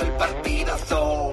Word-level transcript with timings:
el 0.00 0.12
partidazo. 0.12 1.32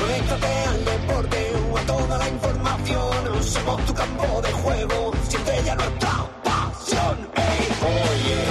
Conéctate 0.00 0.46
al 0.46 0.84
deporte 0.84 1.52
o 1.70 1.78
a 1.78 1.80
toda 1.82 2.18
la 2.18 2.28
información. 2.28 3.42
Somos 3.42 3.84
tu 3.86 3.94
campo 3.94 4.42
de 4.42 4.52
juego, 4.52 5.12
siente 5.28 5.62
ya 5.64 5.74
nuestra 5.74 6.10
pasión. 6.44 7.28
Ey, 7.36 7.68
oye, 7.82 8.42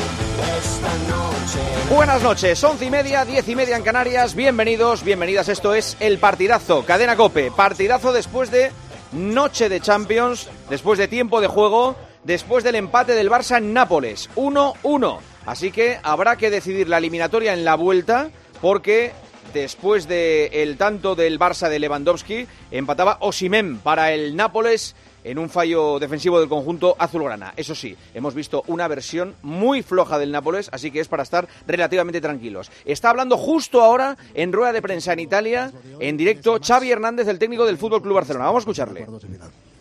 esta 0.57 0.93
noche. 1.09 1.95
Buenas 1.95 2.21
noches, 2.21 2.63
once 2.63 2.85
y 2.85 2.89
media, 2.89 3.25
diez 3.25 3.47
y 3.47 3.55
media 3.55 3.77
en 3.77 3.83
Canarias. 3.83 4.35
Bienvenidos, 4.35 5.03
bienvenidas. 5.03 5.49
Esto 5.49 5.73
es 5.73 5.97
El 5.99 6.17
Partidazo, 6.17 6.85
Cadena 6.85 7.15
Cope. 7.15 7.51
Partidazo 7.51 8.13
después 8.13 8.51
de 8.51 8.71
noche 9.11 9.69
de 9.69 9.81
Champions, 9.81 10.49
después 10.69 10.99
de 10.99 11.07
tiempo 11.07 11.41
de 11.41 11.47
juego, 11.47 11.95
después 12.23 12.63
del 12.63 12.75
empate 12.75 13.13
del 13.13 13.29
Barça 13.29 13.57
en 13.57 13.73
Nápoles. 13.73 14.29
1-1. 14.35 15.19
Así 15.45 15.71
que 15.71 15.99
habrá 16.03 16.35
que 16.35 16.51
decidir 16.51 16.87
la 16.89 16.99
eliminatoria 16.99 17.53
en 17.53 17.65
la 17.65 17.75
vuelta 17.75 18.29
porque 18.61 19.11
después 19.53 20.07
del 20.07 20.77
tanto 20.77 21.15
del 21.15 21.39
Barça 21.39 21.69
de 21.69 21.79
Lewandowski 21.79 22.47
empataba 22.71 23.17
Osimhen 23.21 23.79
para 23.79 24.13
el 24.13 24.35
Nápoles 24.35 24.95
en 25.23 25.37
un 25.37 25.49
fallo 25.49 25.99
defensivo 25.99 26.39
del 26.39 26.49
conjunto 26.49 26.95
azulgrana. 26.97 27.53
Eso 27.57 27.75
sí, 27.75 27.95
hemos 28.13 28.33
visto 28.33 28.63
una 28.67 28.87
versión 28.87 29.35
muy 29.41 29.83
floja 29.83 30.17
del 30.17 30.31
Nápoles, 30.31 30.69
así 30.71 30.91
que 30.91 30.99
es 30.99 31.07
para 31.07 31.23
estar 31.23 31.47
relativamente 31.67 32.21
tranquilos. 32.21 32.71
Está 32.85 33.09
hablando 33.09 33.37
justo 33.37 33.81
ahora 33.81 34.17
en 34.33 34.53
rueda 34.53 34.73
de 34.73 34.81
prensa 34.81 35.13
en 35.13 35.19
Italia, 35.19 35.71
en 35.99 36.17
directo, 36.17 36.57
Xavi 36.61 36.91
Hernández, 36.91 37.27
el 37.27 37.39
técnico 37.39 37.65
del 37.65 37.77
Fútbol 37.77 38.01
Club 38.01 38.15
Barcelona. 38.15 38.45
Vamos 38.45 38.61
a 38.61 38.63
escucharle. 38.63 39.07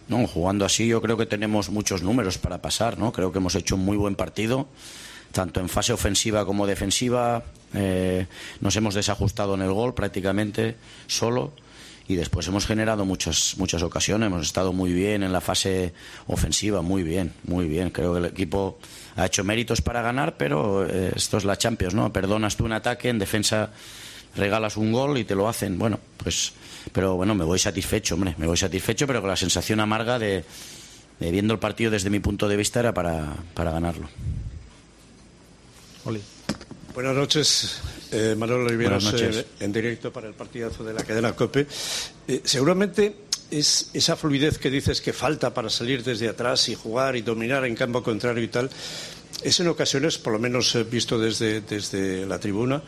No, 0.08 0.26
jugando 0.26 0.64
así 0.64 0.88
yo 0.88 1.02
creo 1.02 1.16
que 1.16 1.26
tenemos 1.26 1.68
muchos 1.68 2.02
números 2.02 2.38
para 2.38 2.58
pasar, 2.58 2.98
¿no? 2.98 3.12
Creo 3.12 3.30
que 3.30 3.38
hemos 3.38 3.54
hecho 3.54 3.74
un 3.74 3.84
muy 3.84 3.96
buen 3.96 4.16
partido, 4.16 4.66
tanto 5.32 5.60
en 5.60 5.68
fase 5.68 5.92
ofensiva 5.92 6.44
como 6.44 6.66
defensiva. 6.66 7.42
Eh, 7.74 8.26
nos 8.60 8.76
hemos 8.76 8.94
desajustado 8.94 9.54
en 9.54 9.62
el 9.62 9.72
gol 9.72 9.94
prácticamente 9.94 10.76
solo 11.06 11.52
y 12.08 12.16
después 12.16 12.48
hemos 12.48 12.66
generado 12.66 13.04
muchas 13.04 13.54
muchas 13.58 13.82
ocasiones. 13.82 14.28
Hemos 14.28 14.46
estado 14.46 14.72
muy 14.72 14.92
bien 14.92 15.22
en 15.22 15.32
la 15.32 15.40
fase 15.40 15.92
ofensiva, 16.26 16.80
muy 16.80 17.02
bien, 17.02 17.34
muy 17.44 17.68
bien. 17.68 17.90
Creo 17.90 18.14
que 18.14 18.20
el 18.20 18.24
equipo 18.24 18.78
ha 19.16 19.26
hecho 19.26 19.44
méritos 19.44 19.82
para 19.82 20.00
ganar, 20.00 20.36
pero 20.36 20.86
eh, 20.86 21.12
esto 21.14 21.36
es 21.36 21.44
la 21.44 21.56
Champions, 21.58 21.94
¿no? 21.94 22.10
Perdonas 22.12 22.56
tú 22.56 22.64
un 22.64 22.72
ataque, 22.72 23.10
en 23.10 23.18
defensa 23.18 23.70
regalas 24.36 24.76
un 24.76 24.92
gol 24.92 25.18
y 25.18 25.24
te 25.24 25.34
lo 25.34 25.48
hacen. 25.48 25.78
Bueno, 25.78 26.00
pues, 26.16 26.52
pero 26.92 27.16
bueno, 27.16 27.34
me 27.34 27.44
voy 27.44 27.58
satisfecho, 27.58 28.14
hombre, 28.14 28.34
me 28.38 28.46
voy 28.46 28.56
satisfecho, 28.56 29.06
pero 29.06 29.20
con 29.20 29.28
la 29.28 29.36
sensación 29.36 29.80
amarga 29.80 30.18
de, 30.18 30.44
de 31.20 31.30
viendo 31.30 31.52
el 31.52 31.60
partido 31.60 31.90
desde 31.90 32.08
mi 32.08 32.20
punto 32.20 32.48
de 32.48 32.56
vista 32.56 32.80
era 32.80 32.94
para, 32.94 33.36
para 33.54 33.70
ganarlo. 33.70 34.08
Buenas 36.94 37.14
noches, 37.14 37.80
eh, 38.12 38.34
Manuel 38.36 38.62
Oliveros, 38.62 39.12
eh, 39.12 39.44
en 39.60 39.72
directo 39.72 40.10
para 40.10 40.26
el 40.26 40.32
partidazo 40.32 40.82
de 40.82 40.94
la 40.94 41.04
cadena 41.04 41.34
COPE. 41.36 41.66
Eh, 42.26 42.40
seguramente 42.44 43.14
es 43.50 43.90
esa 43.92 44.16
fluidez 44.16 44.56
que 44.56 44.70
dices 44.70 45.02
que 45.02 45.12
falta 45.12 45.52
para 45.52 45.68
salir 45.68 46.02
desde 46.02 46.28
atrás 46.28 46.66
y 46.70 46.74
jugar 46.74 47.14
y 47.14 47.20
dominar 47.20 47.66
en 47.66 47.74
campo 47.74 48.02
contrario 48.02 48.42
y 48.42 48.48
tal, 48.48 48.70
es 49.42 49.60
en 49.60 49.68
ocasiones, 49.68 50.16
por 50.16 50.32
lo 50.32 50.38
menos 50.38 50.76
visto 50.90 51.18
desde, 51.18 51.60
desde 51.60 52.24
la 52.24 52.38
tribuna, 52.38 52.78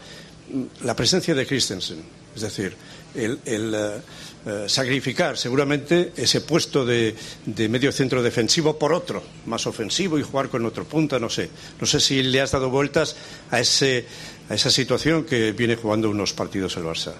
mm, 0.50 0.84
la 0.84 0.97
presencia 0.97 1.34
de 1.34 1.47
Christensen. 1.47 2.03
Es 2.34 2.41
decir, 2.41 2.75
el, 3.15 3.38
el, 3.44 3.75
eh, 3.75 4.00
eh, 4.47 4.65
sacrificar 4.69 5.37
seguramente 5.37 6.12
ese 6.16 6.41
puesto 6.41 6.84
de, 6.84 7.15
de 7.44 7.69
medio 7.69 7.93
centro 7.93 8.22
defensivo 8.22 8.78
por 8.78 8.93
otro, 8.93 9.22
más 9.47 9.66
ofensivo 9.66 10.19
y 10.19 10.22
jugar 10.22 10.48
con 10.48 10.65
otro 10.65 10.84
punta, 10.84 11.19
no 11.19 11.28
sé. 11.28 11.50
No 11.81 11.87
sé 11.87 12.00
si 12.00 12.22
le 12.22 12.41
has 12.41 12.53
dado 12.53 12.70
vueltas 12.70 13.16
a, 13.50 13.60
ese, 13.60 14.06
a 14.49 14.54
esa 14.54 14.70
situación 14.70 15.25
que 15.25 15.53
viene 15.53 15.76
jugando 15.76 16.09
unos 16.10 16.32
partidos 16.32 16.76
el 16.76 16.84
Barça. 16.84 17.12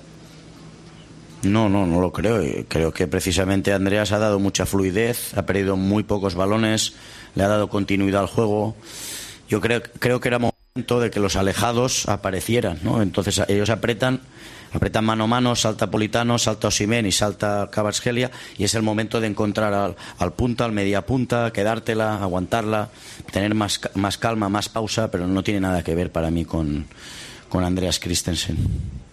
No, 1.43 1.69
no, 1.69 1.87
no 1.87 2.01
lo 2.01 2.13
creo. 2.13 2.41
Eh, 2.41 2.67
Creo 2.69 2.93
que 2.93 3.07
precisamente 3.07 3.73
Andreas 3.73 4.13
ha 4.13 4.19
dado 4.19 4.39
mucha 4.39 4.67
fluidez, 4.67 5.37
ha 5.37 5.47
perdido 5.47 5.77
muy 5.77 6.03
pocos 6.03 6.35
balones, 6.35 6.95
le 7.35 7.43
ha 7.45 7.49
dado 7.49 7.69
continuidad 7.69 8.23
al 8.23 8.27
juego. 8.29 8.77
Yo 9.49 9.61
creo, 9.61 9.83
creo 9.99 10.21
que 10.21 10.29
era 10.29 10.39
momento 10.39 11.01
de 11.01 11.11
que 11.11 11.21
los 11.21 11.37
alejados 11.37 12.09
aparecieran, 12.09 12.79
¿no? 12.83 13.03
Entonces 13.03 13.43
ellos 13.49 13.71
apretan, 13.71 14.21
apretan 14.73 15.05
mano 15.05 15.25
a 15.25 15.27
mano, 15.27 15.55
salta 15.57 15.91
Politano, 15.91 16.39
salta 16.39 16.69
Osimen 16.69 17.07
y 17.07 17.13
salta 17.13 17.69
Kvaratskhelia 17.71 18.31
y 18.59 18.65
es 18.65 18.75
el 18.75 18.83
momento 18.83 19.21
de 19.21 19.27
encontrar 19.27 19.75
al, 19.75 19.97
al 20.19 20.33
punta, 20.33 20.65
al 20.65 20.73
media 20.73 21.05
punta, 21.07 21.53
quedártela, 21.53 22.23
aguantarla, 22.23 22.89
tener 23.33 23.55
más, 23.55 23.81
más 23.95 24.19
calma, 24.19 24.49
más 24.49 24.69
pausa, 24.69 25.11
pero 25.11 25.27
no 25.27 25.43
tiene 25.43 25.61
nada 25.61 25.83
que 25.83 25.95
ver 25.95 26.13
para 26.13 26.31
mí 26.31 26.45
con, 26.45 26.87
con 27.49 27.65
Andreas 27.65 27.99
Christensen. 27.99 29.10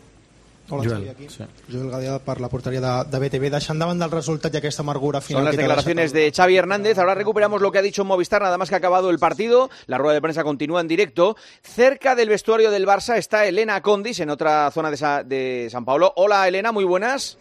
Hola, 0.70 0.84
Xavi, 0.84 1.08
aquí. 1.10 1.28
Joel 1.72 1.90
Gadea 1.92 2.20
per 2.20 2.42
la 2.42 2.50
porteria 2.50 2.82
de, 2.82 3.10
de 3.10 3.20
BTV. 3.24 3.50
Deixant 3.54 3.80
davant 3.80 4.00
del 4.02 4.12
resultat 4.12 4.54
i 4.54 4.58
aquesta 4.60 4.84
amargura 4.84 5.22
final 5.22 5.40
Son 5.42 5.46
las 5.46 5.56
declaraciones 5.56 6.12
el- 6.12 6.18
de 6.20 6.32
Xavi 6.36 6.58
Hernández. 6.58 6.98
Ahora 6.98 7.16
recuperamos 7.16 7.62
lo 7.62 7.72
que 7.72 7.80
ha 7.80 7.82
dicho 7.82 8.04
Movistar, 8.04 8.42
nada 8.42 8.58
más 8.58 8.68
que 8.70 8.76
ha 8.76 8.80
acabado 8.80 9.10
el 9.10 9.18
partido. 9.20 9.70
La 9.86 9.98
rueda 9.98 10.16
de 10.16 10.22
prensa 10.22 10.44
continúa 10.44 10.82
en 10.82 10.88
directo. 10.90 11.38
Cerca 11.64 12.16
del 12.16 12.30
vestuario 12.30 12.70
del 12.72 12.86
Barça 12.86 13.16
está 13.18 13.46
Elena 13.46 13.82
Condis, 13.82 14.20
en 14.20 14.30
otra 14.30 14.70
zona 14.72 14.92
de, 14.92 14.98
Sa- 14.98 15.24
de 15.24 15.70
San 15.72 15.86
Pablo. 15.86 16.12
Hola, 16.18 16.48
Elena, 16.48 16.72
muy 16.74 16.84
buenas. 16.84 17.38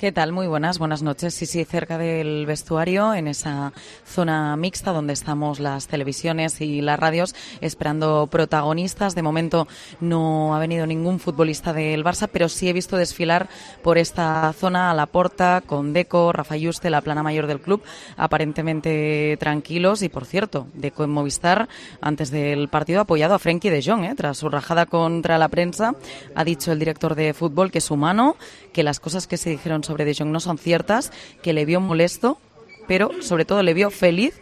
¿Qué 0.00 0.12
tal? 0.12 0.32
Muy 0.32 0.46
buenas, 0.46 0.78
buenas 0.78 1.02
noches. 1.02 1.34
Sí, 1.34 1.44
sí, 1.44 1.62
cerca 1.66 1.98
del 1.98 2.46
vestuario, 2.46 3.12
en 3.12 3.28
esa 3.28 3.74
zona 4.06 4.56
mixta 4.56 4.92
donde 4.92 5.12
estamos 5.12 5.60
las 5.60 5.88
televisiones 5.88 6.62
y 6.62 6.80
las 6.80 6.98
radios 6.98 7.34
esperando 7.60 8.26
protagonistas. 8.26 9.14
De 9.14 9.20
momento 9.20 9.68
no 10.00 10.54
ha 10.54 10.58
venido 10.58 10.86
ningún 10.86 11.20
futbolista 11.20 11.74
del 11.74 12.02
Barça, 12.02 12.30
pero 12.32 12.48
sí 12.48 12.66
he 12.66 12.72
visto 12.72 12.96
desfilar 12.96 13.50
por 13.82 13.98
esta 13.98 14.50
zona 14.54 14.90
a 14.90 14.94
la 14.94 15.04
porta 15.04 15.62
con 15.66 15.92
Deco, 15.92 16.32
Rafa 16.32 16.56
Yuste, 16.56 16.88
la 16.88 17.02
plana 17.02 17.22
mayor 17.22 17.46
del 17.46 17.60
club, 17.60 17.82
aparentemente 18.16 19.36
tranquilos. 19.38 20.00
Y 20.00 20.08
por 20.08 20.24
cierto, 20.24 20.66
Deco 20.72 21.04
en 21.04 21.10
Movistar, 21.10 21.68
antes 22.00 22.30
del 22.30 22.68
partido, 22.68 23.00
ha 23.00 23.02
apoyado 23.02 23.34
a 23.34 23.38
Frenkie 23.38 23.68
de 23.68 23.82
Jong, 23.82 24.04
¿eh? 24.04 24.14
tras 24.16 24.38
su 24.38 24.48
rajada 24.48 24.86
contra 24.86 25.36
la 25.36 25.48
prensa. 25.48 25.94
Ha 26.34 26.44
dicho 26.44 26.72
el 26.72 26.78
director 26.78 27.14
de 27.14 27.34
fútbol 27.34 27.70
que 27.70 27.78
es 27.78 27.90
humano, 27.90 28.36
que 28.72 28.82
las 28.82 28.98
cosas 28.98 29.26
que 29.26 29.36
se 29.36 29.50
dijeron 29.50 29.84
sobre 29.90 30.04
De 30.04 30.14
Jong 30.14 30.30
no 30.30 30.38
son 30.38 30.56
ciertas, 30.56 31.12
que 31.42 31.52
le 31.52 31.64
vio 31.64 31.80
molesto, 31.80 32.38
pero 32.86 33.10
sobre 33.22 33.44
todo 33.44 33.62
le 33.62 33.74
vio 33.74 33.90
feliz 33.90 34.34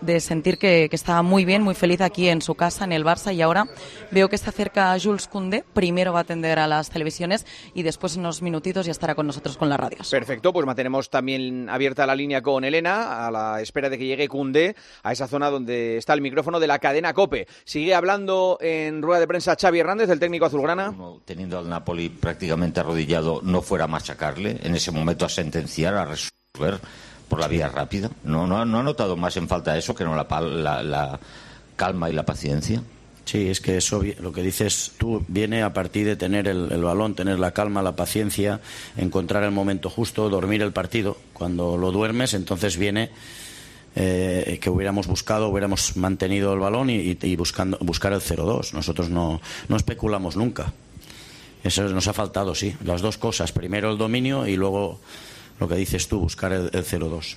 de 0.00 0.20
sentir 0.20 0.58
que, 0.58 0.88
que 0.88 0.96
estaba 0.96 1.22
muy 1.22 1.44
bien, 1.44 1.62
muy 1.62 1.74
feliz 1.74 2.00
aquí 2.00 2.28
en 2.28 2.42
su 2.42 2.54
casa, 2.54 2.84
en 2.84 2.92
el 2.92 3.04
Barça, 3.04 3.34
y 3.34 3.42
ahora 3.42 3.66
veo 4.10 4.28
que 4.28 4.36
está 4.36 4.52
cerca 4.52 4.92
a 4.92 5.00
Jules 5.00 5.28
Koundé. 5.28 5.64
Primero 5.72 6.12
va 6.12 6.20
a 6.20 6.22
atender 6.22 6.58
a 6.58 6.66
las 6.66 6.90
televisiones 6.90 7.46
y 7.74 7.82
después 7.82 8.14
en 8.14 8.20
unos 8.20 8.42
minutitos 8.42 8.86
ya 8.86 8.92
estará 8.92 9.14
con 9.14 9.26
nosotros 9.26 9.56
con 9.56 9.68
las 9.68 9.78
radios. 9.78 10.10
Perfecto, 10.10 10.52
pues 10.52 10.66
mantenemos 10.66 11.10
también 11.10 11.68
abierta 11.68 12.06
la 12.06 12.14
línea 12.14 12.42
con 12.42 12.64
Elena 12.64 13.26
a 13.26 13.30
la 13.30 13.60
espera 13.60 13.88
de 13.88 13.98
que 13.98 14.06
llegue 14.06 14.28
Cundé 14.28 14.76
a 15.02 15.12
esa 15.12 15.26
zona 15.26 15.50
donde 15.50 15.96
está 15.96 16.14
el 16.14 16.20
micrófono 16.20 16.60
de 16.60 16.66
la 16.66 16.78
cadena 16.78 17.12
COPE. 17.12 17.46
Sigue 17.64 17.94
hablando 17.94 18.58
en 18.60 19.02
rueda 19.02 19.20
de 19.20 19.26
prensa 19.26 19.56
Xavi 19.60 19.80
Hernández, 19.80 20.10
el 20.10 20.20
técnico 20.20 20.46
azulgrana. 20.46 20.94
Teniendo 21.24 21.58
al 21.58 21.68
Napoli 21.68 22.08
prácticamente 22.08 22.80
arrodillado, 22.80 23.40
no 23.42 23.62
fuera 23.62 23.84
a 23.84 23.88
machacarle, 23.88 24.58
en 24.62 24.74
ese 24.74 24.90
momento 24.90 25.24
a 25.24 25.28
sentenciar, 25.28 25.94
a 25.94 26.04
resolver 26.04 26.80
por 27.28 27.40
la 27.40 27.48
vía 27.48 27.68
rápida. 27.68 28.10
¿No, 28.24 28.46
no, 28.46 28.64
no 28.64 28.78
ha 28.80 28.82
notado 28.82 29.16
más 29.16 29.36
en 29.36 29.48
falta 29.48 29.76
eso 29.78 29.94
que 29.94 30.04
no 30.04 30.14
la, 30.14 30.26
la- 30.40 30.82
la 30.82 31.20
calma 31.76 32.10
y 32.10 32.12
la 32.12 32.24
paciencia? 32.24 32.82
Sí, 33.24 33.48
es 33.48 33.60
que 33.62 33.78
eso, 33.78 34.02
lo 34.20 34.32
que 34.32 34.42
dices 34.42 34.92
tú, 34.98 35.24
viene 35.28 35.62
a 35.62 35.72
partir 35.72 36.04
de 36.06 36.14
tener 36.14 36.46
el, 36.46 36.70
el 36.70 36.82
balón, 36.82 37.14
tener 37.14 37.38
la 37.38 37.52
calma, 37.52 37.80
la 37.82 37.96
paciencia, 37.96 38.60
encontrar 38.98 39.42
el 39.44 39.50
momento 39.50 39.88
justo, 39.88 40.28
dormir 40.28 40.60
el 40.60 40.72
partido. 40.72 41.16
Cuando 41.32 41.78
lo 41.78 41.90
duermes, 41.90 42.34
entonces 42.34 42.76
viene 42.76 43.10
eh, 43.96 44.58
que 44.60 44.68
hubiéramos 44.68 45.06
buscado, 45.06 45.48
hubiéramos 45.48 45.96
mantenido 45.96 46.52
el 46.52 46.58
balón 46.60 46.90
y, 46.90 46.96
y- 46.96 47.18
y 47.22 47.36
buscando, 47.36 47.78
buscar 47.80 48.12
el 48.12 48.20
0-2. 48.20 48.72
Nosotros 48.74 49.08
no, 49.08 49.40
no 49.68 49.76
especulamos 49.76 50.36
nunca. 50.36 50.72
Eso 51.62 51.82
nos 51.84 52.06
ha 52.08 52.12
faltado, 52.12 52.54
sí. 52.54 52.76
Las 52.84 53.00
dos 53.00 53.16
cosas. 53.16 53.52
Primero 53.52 53.90
el 53.90 53.96
dominio 53.96 54.46
y 54.46 54.56
luego 54.56 55.00
lo 55.60 55.68
que 55.68 55.76
dices 55.76 56.08
tú, 56.08 56.20
buscar 56.20 56.52
el, 56.52 56.70
el 56.72 56.84
0-2. 56.84 57.36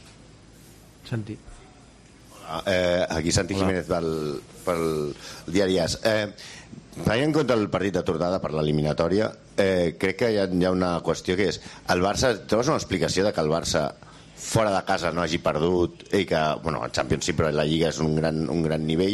Santi. 1.09 1.37
eh, 2.65 3.05
aquí 3.09 3.31
Santi 3.31 3.53
Hola. 3.53 3.65
Jiménez 3.65 3.85
pel, 3.87 4.41
pel 4.65 4.85
diari 5.47 5.79
AS. 5.79 5.99
Eh, 6.03 6.27
Tenint 6.97 7.27
en 7.27 7.33
compte 7.35 7.53
el 7.53 7.67
partit 7.69 7.93
de 7.93 8.01
tornada 8.01 8.39
per 8.41 8.49
l'eliminatòria, 8.55 9.27
eh, 9.61 9.93
crec 10.01 10.15
que 10.17 10.31
hi 10.33 10.39
ha, 10.41 10.47
hi 10.49 10.65
ha 10.65 10.71
una 10.73 10.95
qüestió 11.05 11.35
que 11.37 11.45
és 11.51 11.59
el 11.93 12.01
Barça, 12.01 12.31
trobes 12.49 12.71
una 12.71 12.79
explicació 12.79 13.21
de 13.27 13.33
que 13.35 13.43
el 13.43 13.51
Barça 13.51 13.83
fora 14.37 14.71
de 14.73 14.81
casa 14.87 15.11
no 15.13 15.21
hagi 15.21 15.37
perdut 15.37 16.07
i 16.17 16.23
que, 16.25 16.39
bueno, 16.63 16.81
el 16.83 16.91
Champions 16.91 17.29
sí, 17.29 17.35
però 17.37 17.51
la 17.53 17.67
Lliga 17.69 17.91
és 17.93 17.99
un 18.01 18.15
gran, 18.17 18.47
un 18.49 18.63
gran 18.65 18.81
nivell 18.89 19.13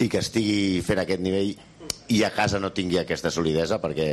i 0.00 0.08
que 0.08 0.22
estigui 0.24 0.80
fent 0.86 1.02
aquest 1.04 1.20
nivell 1.20 1.52
i 2.10 2.22
a 2.26 2.30
casa 2.34 2.58
no 2.62 2.72
tingui 2.74 2.98
aquesta 3.00 3.30
solidesa 3.30 3.78
perquè... 3.82 4.08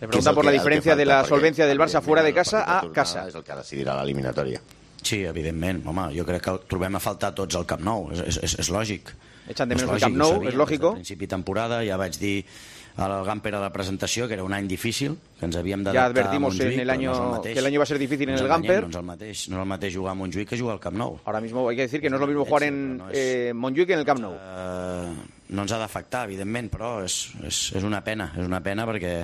Le 0.00 0.08
pregunta 0.08 0.34
por 0.36 0.46
la 0.46 0.52
diferència 0.52 0.96
de 0.96 1.06
la 1.08 1.22
solvencia 1.28 1.66
del 1.66 1.80
Barça 1.80 2.02
fuera 2.04 2.22
de 2.22 2.34
casa 2.36 2.64
a 2.64 2.82
casa. 2.92 3.26
És 3.28 3.38
el 3.38 3.44
que 3.46 3.56
decidirà 3.56 3.96
l'eliminatòria. 4.00 4.60
Sí, 5.02 5.22
evidentment. 5.24 5.84
Home, 5.88 6.10
jo 6.16 6.26
crec 6.28 6.44
que 6.44 6.56
trobem 6.68 6.98
a 6.98 7.02
faltar 7.02 7.32
tots 7.36 7.56
al 7.56 7.64
Camp 7.68 7.84
Nou, 7.86 8.10
és, 8.12 8.40
és, 8.44 8.58
és 8.64 8.72
lògic. 8.74 9.14
Echan 9.48 9.70
de 9.70 9.78
menos 9.78 9.94
el 9.94 10.02
Camp 10.02 10.18
Nou, 10.18 10.42
és 10.44 10.58
lògic. 10.58 10.84
Al 10.84 11.00
principi 11.00 11.28
de 11.28 11.32
temporada 11.36 11.80
ja 11.86 11.96
vaig 12.00 12.18
dir 12.20 12.34
al 12.98 13.24
Gamper 13.24 13.54
a 13.54 13.60
la 13.62 13.70
presentació 13.72 14.26
que 14.26 14.34
era 14.34 14.44
un 14.44 14.52
any 14.52 14.66
difícil, 14.68 15.14
que 15.38 15.46
ens 15.46 15.56
havíem 15.56 15.84
d'adaptar 15.86 16.02
ja 16.02 16.10
advertimos 16.10 16.50
a 16.50 16.58
Montjuïc, 16.58 16.74
en 16.74 16.82
el 16.82 16.90
año, 16.90 17.14
no 17.14 17.36
el 17.36 17.42
que 17.46 17.58
el 17.60 17.66
año 17.70 17.78
va 17.78 17.86
a 17.86 17.90
ser 17.92 17.98
difícil 17.98 18.28
en 18.28 18.38
el 18.42 18.48
Gamper. 18.48 18.82
No 18.82 18.90
és 18.90 19.00
el 19.00 19.06
mateix, 19.06 19.44
no 19.48 19.56
és 19.56 19.62
el 19.62 19.72
mateix 19.72 19.94
jugar 19.94 20.12
a 20.12 20.18
Montjuïc 20.18 20.50
que 20.50 20.58
jugar 20.58 20.74
al 20.76 20.82
Camp 20.82 20.98
Nou. 20.98 21.20
Ahora 21.24 21.40
mismo 21.40 21.68
hay 21.68 21.76
que 21.76 21.82
decir 21.82 22.00
que 22.00 22.10
no 22.10 22.16
es 22.16 22.20
lo 22.20 22.26
mismo 22.26 22.44
jugar 22.44 22.64
en 22.64 22.98
no 22.98 23.10
és, 23.10 23.18
eh, 23.18 23.52
Montjuïc 23.54 23.86
que 23.86 23.94
en 23.94 24.00
el 24.00 24.08
Camp 24.08 24.20
Nou. 24.20 24.34
Uh, 24.34 25.37
no 25.50 25.64
ens 25.64 25.72
ha 25.72 25.78
d'afectar, 25.80 26.26
evidentment, 26.28 26.68
però 26.72 26.98
és, 27.04 27.22
és, 27.46 27.62
és 27.78 27.86
una 27.86 28.02
pena, 28.04 28.32
és 28.36 28.44
una 28.46 28.60
pena 28.64 28.84
perquè 28.88 29.14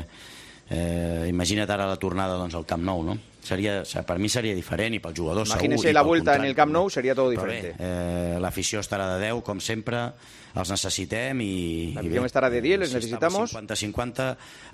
eh, 0.70 1.26
imagina't 1.28 1.70
ara 1.70 1.86
la 1.90 1.98
tornada 2.00 2.38
doncs, 2.40 2.54
al 2.56 2.66
Camp 2.66 2.84
Nou, 2.84 3.04
no? 3.04 3.18
Seria, 3.44 3.82
per 4.08 4.16
mi 4.16 4.30
seria 4.32 4.54
diferent 4.56 4.94
i 4.96 5.02
pels 5.04 5.18
jugadors 5.18 5.50
Imagínese 5.50 5.82
segur. 5.82 5.94
la 5.98 6.02
vuelta 6.06 6.36
en 6.38 6.46
el 6.48 6.54
Camp 6.56 6.72
Nou, 6.72 6.88
seria 6.88 7.12
tot 7.14 7.28
diferent. 7.34 7.74
Eh, 7.76 8.38
L'afició 8.40 8.80
estarà 8.80 9.10
de 9.12 9.18
10, 9.26 9.42
com 9.44 9.60
sempre, 9.60 10.06
els 10.54 10.70
necessitem 10.72 11.42
i... 11.44 11.92
La 11.92 12.00
afició 12.00 12.24
estarà 12.24 12.48
de 12.48 12.62
10, 12.64 12.78
les 12.80 12.94
si 12.94 13.00
necesitamos. 13.02 13.52
50-50, 13.52 14.30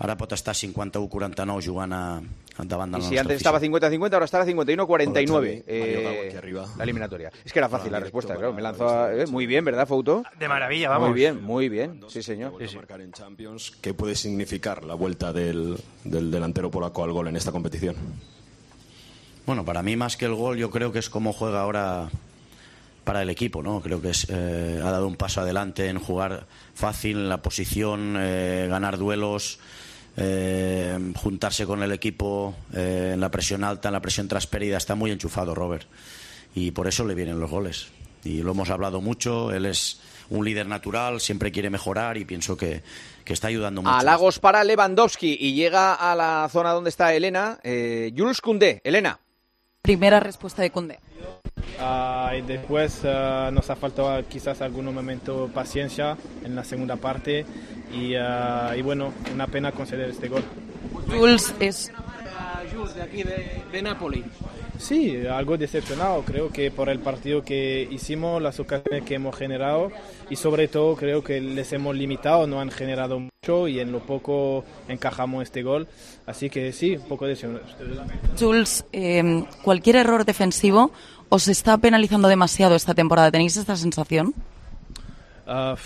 ara 0.06 0.16
pot 0.20 0.36
estar 0.38 0.54
51-49 0.54 1.66
jugant 1.66 1.96
a, 1.96 2.04
la 2.68 2.98
y 2.98 3.02
si 3.02 3.18
antes 3.18 3.36
estaba 3.36 3.60
50-50, 3.60 4.12
ahora 4.12 4.24
estará 4.24 4.44
51-49 4.46 5.64
eh, 5.66 6.40
la 6.76 6.84
eliminatoria. 6.84 7.30
Es 7.44 7.52
que 7.52 7.58
era 7.58 7.68
fácil 7.68 7.92
la 7.92 8.00
respuesta, 8.00 8.34
claro. 8.34 8.52
Me 8.52 8.62
lanzó 8.62 8.88
a, 8.88 9.14
eh, 9.14 9.26
muy 9.26 9.46
bien, 9.46 9.64
¿verdad, 9.64 9.86
Fouto? 9.86 10.22
De 10.38 10.48
maravilla, 10.48 10.88
vamos. 10.88 11.10
Muy 11.10 11.18
bien, 11.18 11.42
muy 11.42 11.68
bien. 11.68 12.00
Sí, 12.08 12.22
señor. 12.22 12.54
Sí, 12.58 12.68
sí. 12.68 12.76
marcar 12.76 13.00
en 13.00 13.12
Champions, 13.12 13.72
¿qué 13.80 13.94
puede 13.94 14.14
significar 14.14 14.84
la 14.84 14.94
vuelta 14.94 15.32
del, 15.32 15.76
del 16.04 16.30
delantero 16.30 16.70
polaco 16.70 17.04
al 17.04 17.12
gol 17.12 17.28
en 17.28 17.36
esta 17.36 17.52
competición? 17.52 17.96
Bueno, 19.46 19.64
para 19.64 19.82
mí 19.82 19.96
más 19.96 20.16
que 20.16 20.26
el 20.26 20.34
gol, 20.34 20.56
yo 20.56 20.70
creo 20.70 20.92
que 20.92 20.98
es 20.98 21.10
como 21.10 21.32
juega 21.32 21.62
ahora 21.62 22.08
para 23.04 23.22
el 23.22 23.30
equipo, 23.30 23.62
¿no? 23.62 23.80
Creo 23.80 24.00
que 24.00 24.10
es, 24.10 24.26
eh, 24.30 24.80
ha 24.82 24.90
dado 24.90 25.08
un 25.08 25.16
paso 25.16 25.40
adelante 25.40 25.88
en 25.88 25.98
jugar 25.98 26.46
fácil, 26.74 27.16
en 27.16 27.28
la 27.28 27.42
posición, 27.42 28.16
eh, 28.18 28.66
ganar 28.68 28.98
duelos, 28.98 29.58
eh, 30.16 30.98
juntarse 31.16 31.66
con 31.66 31.82
el 31.82 31.92
equipo 31.92 32.54
eh, 32.74 33.12
en 33.14 33.20
la 33.20 33.30
presión 33.30 33.64
alta, 33.64 33.88
en 33.88 33.94
la 33.94 34.02
presión 34.02 34.28
traspérida. 34.28 34.76
Está 34.76 34.94
muy 34.94 35.10
enchufado, 35.10 35.54
Robert. 35.54 35.86
Y 36.54 36.72
por 36.72 36.88
eso 36.88 37.04
le 37.04 37.14
vienen 37.14 37.40
los 37.40 37.50
goles. 37.50 37.88
Y 38.24 38.42
lo 38.42 38.52
hemos 38.52 38.70
hablado 38.70 39.00
mucho, 39.00 39.52
él 39.52 39.66
es 39.66 40.00
un 40.28 40.44
líder 40.44 40.66
natural, 40.66 41.20
siempre 41.20 41.50
quiere 41.50 41.70
mejorar 41.70 42.16
y 42.16 42.24
pienso 42.24 42.56
que, 42.56 42.82
que 43.24 43.32
está 43.32 43.48
ayudando 43.48 43.82
mucho. 43.82 43.94
A 43.94 44.02
Lagos 44.02 44.38
para 44.38 44.62
Lewandowski 44.64 45.36
y 45.40 45.54
llega 45.54 45.94
a 45.94 46.14
la 46.14 46.48
zona 46.50 46.70
donde 46.72 46.90
está 46.90 47.14
Elena, 47.14 47.58
eh, 47.62 48.12
Jules 48.16 48.40
Koundé. 48.40 48.80
Elena. 48.84 49.18
Primera 49.82 50.20
respuesta 50.20 50.62
de 50.62 50.70
Koundé. 50.70 51.00
Uh, 51.80 52.36
y 52.36 52.42
después 52.42 53.02
uh, 53.04 53.50
nos 53.50 53.70
ha 53.70 53.76
faltado 53.76 54.22
quizás 54.28 54.60
algún 54.60 54.92
momento 54.94 55.48
paciencia 55.52 56.16
en 56.44 56.54
la 56.54 56.62
segunda 56.64 56.96
parte 56.96 57.46
y, 57.92 58.14
uh, 58.16 58.74
y 58.76 58.82
bueno, 58.82 59.12
una 59.32 59.46
pena 59.46 59.72
conceder 59.72 60.10
este 60.10 60.28
gol. 60.28 60.42
Jules 61.08 61.54
es... 61.58 61.90
Jules 62.72 62.94
de 62.94 63.02
aquí 63.02 63.22
de, 63.22 63.62
de 63.72 63.82
Napoli. 63.82 64.24
Sí, 64.78 65.26
algo 65.26 65.58
decepcionado, 65.58 66.22
creo 66.22 66.50
que 66.50 66.70
por 66.70 66.88
el 66.88 67.00
partido 67.00 67.42
que 67.42 67.86
hicimos, 67.90 68.40
las 68.40 68.60
ocasiones 68.60 69.04
que 69.04 69.14
hemos 69.16 69.36
generado 69.36 69.90
y 70.30 70.36
sobre 70.36 70.68
todo 70.68 70.96
creo 70.96 71.22
que 71.22 71.40
les 71.40 71.72
hemos 71.72 71.94
limitado, 71.94 72.46
no 72.46 72.60
han 72.60 72.70
generado 72.70 73.18
mucho 73.18 73.68
y 73.68 73.80
en 73.80 73.92
lo 73.92 74.00
poco 74.00 74.64
encajamos 74.88 75.42
este 75.42 75.62
gol, 75.62 75.88
así 76.26 76.48
que 76.48 76.72
sí, 76.72 76.96
un 76.96 77.08
poco 77.08 77.26
decepcionado. 77.26 77.66
Jules, 78.38 78.86
eh, 78.92 79.44
cualquier 79.62 79.96
error 79.96 80.24
defensivo 80.24 80.92
os 81.30 81.48
está 81.48 81.78
penalizando 81.78 82.28
demasiado 82.28 82.74
esta 82.74 82.92
temporada, 82.92 83.30
¿tenéis 83.30 83.56
esta 83.56 83.76
sensación? 83.76 84.34
Uh, 85.46 85.76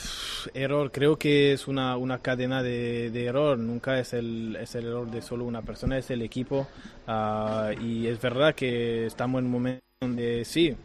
error, 0.53 0.91
creo 0.91 1.17
que 1.17 1.53
es 1.53 1.69
una, 1.69 1.97
una 1.97 2.19
cadena 2.19 2.63
de, 2.63 3.11
de, 3.11 3.25
error, 3.25 3.59
nunca 3.59 3.99
es 3.99 4.13
el, 4.13 4.57
es 4.61 4.75
el 4.75 4.87
error 4.87 5.11
de 5.11 5.23
solo 5.23 5.45
una 5.45 5.63
persona, 5.63 5.97
es 5.97 6.11
el 6.11 6.23
equipo. 6.23 6.67
Uh, 7.07 7.73
y 7.81 8.07
es 8.07 8.21
verdad 8.21 8.55
que 8.55 9.07
estamos 9.07 9.39
en 9.39 9.47
un 9.47 9.53
momento 9.53 9.85
donde 10.01 10.45
sí, 10.45 10.77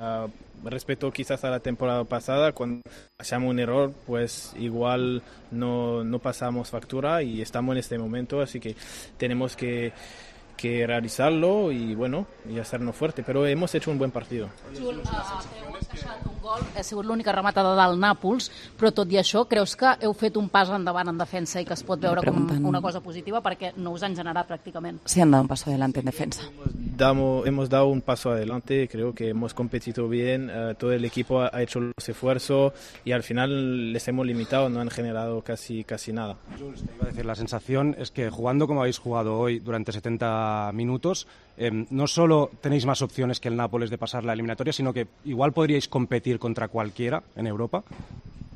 uh, 0.00 0.28
respecto 0.68 1.10
quizás 1.12 1.44
a 1.44 1.50
la 1.50 1.60
temporada 1.60 2.04
pasada, 2.04 2.52
cuando 2.52 2.82
hacemos 3.18 3.50
un 3.50 3.58
error, 3.58 3.92
pues 4.06 4.52
igual 4.58 5.22
no, 5.50 6.04
no 6.04 6.18
pasamos 6.18 6.70
factura 6.70 7.22
y 7.22 7.40
estamos 7.40 7.72
en 7.72 7.78
este 7.78 7.98
momento, 7.98 8.40
así 8.40 8.60
que 8.60 8.74
tenemos 9.16 9.56
que 9.56 9.92
que 10.58 10.86
realizarlo 10.86 11.72
y 11.72 11.94
bueno, 11.94 12.26
y 12.46 12.58
hacernos 12.58 12.96
fuerte, 12.96 13.22
pero 13.22 13.46
hemos 13.46 13.74
hecho 13.74 13.90
un 13.90 13.98
buen 13.98 14.10
partido. 14.10 14.50
Gol, 16.42 16.62
ha 16.76 16.82
sigut 16.86 17.06
l'única 17.06 17.32
rematada 17.34 17.74
del 17.78 17.98
Nàpols, 18.00 18.48
però 18.78 18.92
tot 18.94 19.10
i 19.12 19.18
això, 19.20 19.44
creus 19.50 19.74
que 19.78 19.94
heu 20.04 20.14
fet 20.16 20.36
un 20.38 20.48
pas 20.52 20.70
endavant 20.74 21.10
en 21.10 21.18
defensa 21.18 21.60
i 21.60 21.66
que 21.66 21.74
es 21.74 21.82
pot 21.86 22.00
veure 22.00 22.22
com 22.24 22.68
una 22.68 22.82
cosa 22.84 23.02
positiva 23.04 23.42
perquè 23.44 23.72
no 23.76 23.92
us 23.96 24.04
han 24.06 24.16
generat 24.16 24.48
pràcticament? 24.48 25.00
Sí, 25.04 25.20
han 25.20 25.30
dado 25.30 25.42
un 25.42 25.48
paso 25.48 25.70
adelante 25.70 26.00
en 26.00 26.06
defensa. 26.06 26.42
Damos, 26.98 27.46
hemos 27.46 27.68
dado 27.68 27.88
un 27.88 28.02
paso 28.02 28.30
adelante, 28.30 28.88
creo 28.90 29.14
que 29.14 29.30
hemos 29.30 29.54
competido 29.54 30.08
bien, 30.08 30.50
uh, 30.50 30.74
todo 30.74 30.92
el 30.92 31.04
equipo 31.04 31.42
ha 31.42 31.62
hecho 31.62 31.80
los 31.80 32.08
esfuerzos 32.08 32.72
y 33.04 33.12
al 33.12 33.22
final 33.22 33.92
les 33.92 34.06
hemos 34.08 34.26
limitado, 34.26 34.68
no 34.68 34.80
han 34.80 34.90
generado 34.90 35.42
casi, 35.42 35.84
casi 35.84 36.12
nada. 36.12 36.36
Jules, 36.58 36.82
te 36.82 36.94
iba 36.94 37.04
a 37.04 37.08
decir, 37.08 37.26
la 37.26 37.34
sensación 37.34 37.96
es 37.98 38.10
que 38.10 38.30
jugando 38.30 38.66
como 38.66 38.80
habéis 38.80 38.98
jugado 38.98 39.38
hoy 39.38 39.58
durante 39.60 39.92
70 39.92 40.70
minutos, 40.74 41.26
eh, 41.58 41.86
no 41.90 42.06
solo 42.06 42.50
tenéis 42.60 42.86
más 42.86 43.02
opciones 43.02 43.40
que 43.40 43.48
el 43.48 43.56
Nápoles 43.56 43.90
de 43.90 43.98
pasar 43.98 44.24
la 44.24 44.32
eliminatoria, 44.32 44.72
sino 44.72 44.92
que 44.92 45.08
igual 45.24 45.52
podríais 45.52 45.88
competir 45.88 46.38
contra 46.38 46.68
cualquiera 46.68 47.22
en 47.34 47.46
Europa. 47.46 47.82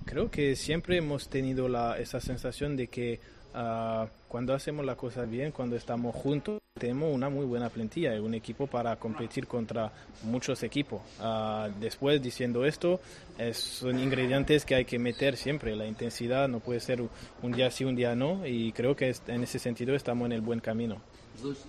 Creo 0.04 0.30
que 0.30 0.54
siempre 0.54 0.98
hemos 0.98 1.28
tenido 1.28 1.66
esa 1.96 2.20
sensación 2.20 2.76
de 2.76 2.86
que 2.86 3.20
uh, 3.54 4.06
cuando 4.32 4.54
hacemos 4.54 4.86
las 4.86 4.96
cosas 4.96 5.28
bien, 5.28 5.52
cuando 5.52 5.76
estamos 5.76 6.16
juntos, 6.16 6.62
tenemos 6.72 7.14
una 7.14 7.28
muy 7.28 7.44
buena 7.44 7.68
plantilla 7.68 8.18
un 8.22 8.32
equipo 8.32 8.66
para 8.66 8.96
competir 8.96 9.46
contra 9.46 9.92
muchos 10.22 10.62
equipos. 10.62 11.02
Uh, 11.20 11.70
después, 11.78 12.22
diciendo 12.22 12.64
esto, 12.64 12.98
es, 13.36 13.58
son 13.58 13.98
ingredientes 13.98 14.64
que 14.64 14.74
hay 14.74 14.86
que 14.86 14.98
meter 14.98 15.36
siempre. 15.36 15.76
La 15.76 15.86
intensidad 15.86 16.48
no 16.48 16.60
puede 16.60 16.80
ser 16.80 17.02
un 17.42 17.52
día 17.52 17.70
sí, 17.70 17.84
un 17.84 17.94
día 17.94 18.14
no, 18.14 18.46
y 18.46 18.72
creo 18.72 18.96
que 18.96 19.14
en 19.26 19.42
ese 19.42 19.58
sentido 19.58 19.94
estamos 19.94 20.24
en 20.24 20.32
el 20.32 20.40
buen 20.40 20.60
camino. 20.60 21.02
Jules, 21.40 21.66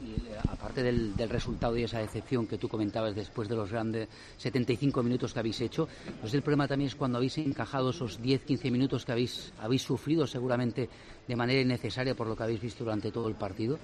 aparte 0.49 0.83
del, 0.83 1.15
del, 1.15 1.29
resultado 1.29 1.77
y 1.77 1.83
esa 1.83 1.99
decepción 1.99 2.47
que 2.47 2.57
tú 2.57 2.67
comentabas 2.67 3.15
después 3.15 3.47
de 3.47 3.55
los 3.55 3.71
grandes 3.71 4.07
75 4.37 5.01
minutos 5.03 5.33
que 5.33 5.39
habéis 5.39 5.61
hecho, 5.61 5.87
pues 6.21 6.33
el 6.33 6.41
problema 6.41 6.67
también 6.67 6.89
es 6.89 6.95
cuando 6.95 7.17
habéis 7.17 7.37
encajado 7.37 7.91
esos 7.91 8.21
10-15 8.21 8.71
minutos 8.71 9.05
que 9.05 9.11
habéis, 9.13 9.53
habéis 9.59 9.81
sufrido 9.81 10.27
seguramente 10.27 10.89
de 11.27 11.35
manera 11.35 11.61
innecesaria 11.61 12.15
por 12.15 12.27
lo 12.27 12.35
que 12.35 12.43
habéis 12.43 12.52
visto 12.61 12.83
durante 12.83 13.11
todo 13.11 13.27
el 13.27 13.35
partido. 13.35 13.77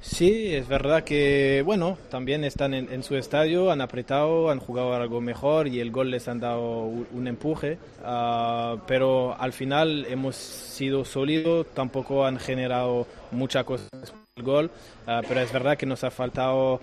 Sí, 0.00 0.54
es 0.54 0.68
verdad 0.68 1.02
que, 1.04 1.62
bueno, 1.64 1.98
también 2.10 2.44
están 2.44 2.74
en, 2.74 3.02
su 3.02 3.16
estadio, 3.16 3.70
han 3.72 3.80
apretado, 3.80 4.50
han 4.50 4.60
jugado 4.60 4.94
algo 4.94 5.20
mejor 5.20 5.66
y 5.66 5.80
el 5.80 5.90
gol 5.90 6.10
les 6.10 6.28
han 6.28 6.38
dado 6.38 6.84
un, 6.84 7.26
empuje, 7.26 7.78
uh, 8.04 8.78
pero 8.86 9.36
al 9.38 9.52
final 9.52 10.06
hemos 10.08 10.36
sido 10.36 11.04
sólidos, 11.04 11.66
tampoco 11.74 12.24
han 12.24 12.38
generado 12.38 13.06
muchas 13.32 13.64
cosas 13.64 13.88
el 14.36 14.42
gol, 14.42 14.70
uh, 15.06 15.22
pero 15.26 15.40
es 15.40 15.52
verdad 15.52 15.76
que 15.76 15.86
nos 15.86 16.04
ha 16.04 16.10
faltado 16.10 16.80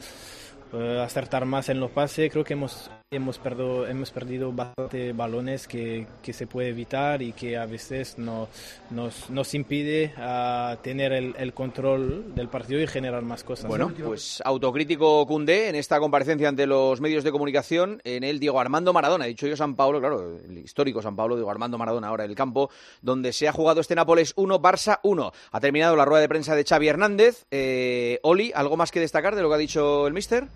uh, 0.74 1.00
acertar 1.02 1.46
más 1.46 1.70
en 1.70 1.80
los 1.80 1.92
pases. 1.92 2.32
Creo 2.32 2.44
que 2.44 2.54
hemos, 2.54 2.90
hemos, 3.16 3.38
perdo, 3.38 3.88
hemos 3.88 4.12
perdido 4.12 4.52
bastante 4.52 5.14
balones 5.14 5.68
que, 5.68 6.08
que, 6.22 6.34
se 6.34 6.48
puede 6.48 6.70
evitar 6.70 7.22
y 7.22 7.34
que 7.34 7.58
a 7.58 7.66
veces 7.66 8.18
no, 8.18 8.48
nos, 8.90 9.30
nos 9.30 9.54
impide 9.54 10.14
uh, 10.18 10.76
tener 10.82 11.14
el, 11.14 11.54
control 11.54 12.34
del 12.34 12.50
partido 12.50 12.82
y 12.82 12.88
generar 12.88 13.24
más 13.24 13.44
cosas. 13.44 13.68
Bueno, 13.68 13.92
pues 14.04 14.42
autocrítico 14.44 15.26
Cundé 15.26 15.70
en 15.70 15.76
esta 15.76 16.00
comparecencia 16.00 16.50
ante 16.50 16.66
los 16.66 17.00
medios 17.02 17.24
de 17.24 17.32
comunicación. 17.32 18.02
En 18.04 18.24
el 18.24 18.40
Diego 18.40 18.60
Armando 18.60 18.94
Maradona, 18.94 19.26
dicho 19.26 19.48
yo 19.48 19.56
San 19.56 19.76
Pablo, 19.76 20.00
claro, 20.00 20.40
el 20.48 20.58
histórico 20.58 21.02
San 21.02 21.16
Pablo, 21.16 21.36
Diego 21.36 21.52
Armando 21.52 21.78
Maradona, 21.78 22.08
ahora 22.08 22.26
el 22.26 22.36
campo 22.36 22.70
donde 23.02 23.34
se 23.34 23.48
ha 23.48 23.52
jugado 23.52 23.82
este 23.82 23.96
Nápoles 23.96 24.34
1, 24.36 24.62
Barça 24.62 25.00
1. 25.04 25.32
Ha 25.52 25.60
terminado 25.60 25.96
la 25.96 26.06
rueda 26.06 26.22
de 26.22 26.30
prensa 26.30 26.56
de 26.56 26.64
Xavi 26.64 26.88
Hernández. 26.88 27.46
Eh, 27.52 28.20
Oli, 28.24 28.52
¿algo 28.56 28.78
más 28.78 28.92
que 28.92 29.00
destacar 29.00 29.36
de 29.36 29.42
lo 29.42 29.50
que 29.50 29.56
ha 29.56 29.60
dicho 29.60 30.08
el 30.08 30.14
mister? 30.14 30.48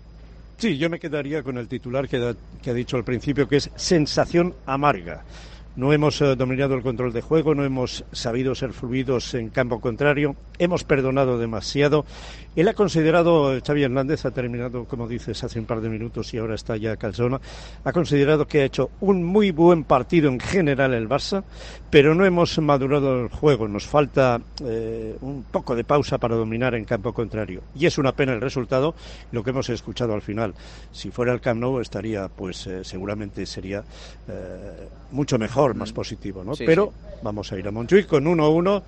Sí, 0.58 0.76
yo 0.76 0.90
me 0.90 0.98
quedaría 0.98 1.44
con 1.44 1.56
el 1.56 1.68
titular 1.68 2.08
que, 2.08 2.16
ha 2.16 2.74
dicho 2.74 2.96
al 2.96 3.04
principio, 3.04 3.46
que 3.46 3.58
es 3.58 3.70
sensación 3.76 4.56
amarga. 4.66 5.22
No 5.76 5.92
hemos 5.92 6.20
eh, 6.20 6.34
dominado 6.34 6.74
el 6.74 6.82
control 6.82 7.12
de 7.12 7.20
juego, 7.20 7.54
no 7.54 7.64
hemos 7.64 8.04
sabido 8.10 8.56
ser 8.56 8.72
fluidos 8.72 9.34
en 9.34 9.50
campo 9.50 9.80
contrario, 9.80 10.34
hemos 10.58 10.82
perdonado 10.82 11.38
demasiado. 11.38 12.04
Él 12.58 12.66
ha 12.66 12.74
considerado, 12.74 13.56
Xavi 13.64 13.84
Hernández 13.84 14.24
ha 14.24 14.32
terminado, 14.32 14.84
como 14.84 15.06
dices, 15.06 15.44
hace 15.44 15.60
un 15.60 15.64
par 15.64 15.80
de 15.80 15.88
minutos 15.88 16.34
y 16.34 16.38
ahora 16.38 16.56
está 16.56 16.76
ya 16.76 16.96
Calzona, 16.96 17.40
ha 17.84 17.92
considerado 17.92 18.48
que 18.48 18.62
ha 18.62 18.64
hecho 18.64 18.90
un 19.00 19.22
muy 19.22 19.52
buen 19.52 19.84
partido 19.84 20.28
en 20.28 20.40
general 20.40 20.92
el 20.92 21.08
Barça, 21.08 21.44
pero 21.88 22.16
no 22.16 22.24
hemos 22.26 22.58
madurado 22.58 23.20
el 23.20 23.28
juego, 23.28 23.68
nos 23.68 23.86
falta 23.86 24.40
eh, 24.64 25.16
un 25.20 25.44
poco 25.44 25.76
de 25.76 25.84
pausa 25.84 26.18
para 26.18 26.34
dominar 26.34 26.74
en 26.74 26.84
campo 26.84 27.12
contrario. 27.12 27.62
Y 27.76 27.86
es 27.86 27.96
una 27.96 28.10
pena 28.10 28.32
el 28.32 28.40
resultado, 28.40 28.96
lo 29.30 29.44
que 29.44 29.50
hemos 29.50 29.70
escuchado 29.70 30.14
al 30.14 30.22
final. 30.22 30.52
Si 30.90 31.12
fuera 31.12 31.32
el 31.32 31.40
Camp 31.40 31.60
Nou 31.60 31.78
estaría, 31.78 32.26
pues 32.26 32.66
eh, 32.66 32.82
seguramente 32.82 33.46
sería 33.46 33.84
eh, 34.26 34.88
mucho 35.12 35.38
mejor, 35.38 35.76
más 35.76 35.92
positivo, 35.92 36.42
¿no? 36.42 36.56
Sí, 36.56 36.64
pero 36.66 36.92
vamos 37.22 37.52
a 37.52 37.56
ir 37.56 37.68
a 37.68 37.70
Montjuic 37.70 38.08
con 38.08 38.24
1-1. 38.24 38.82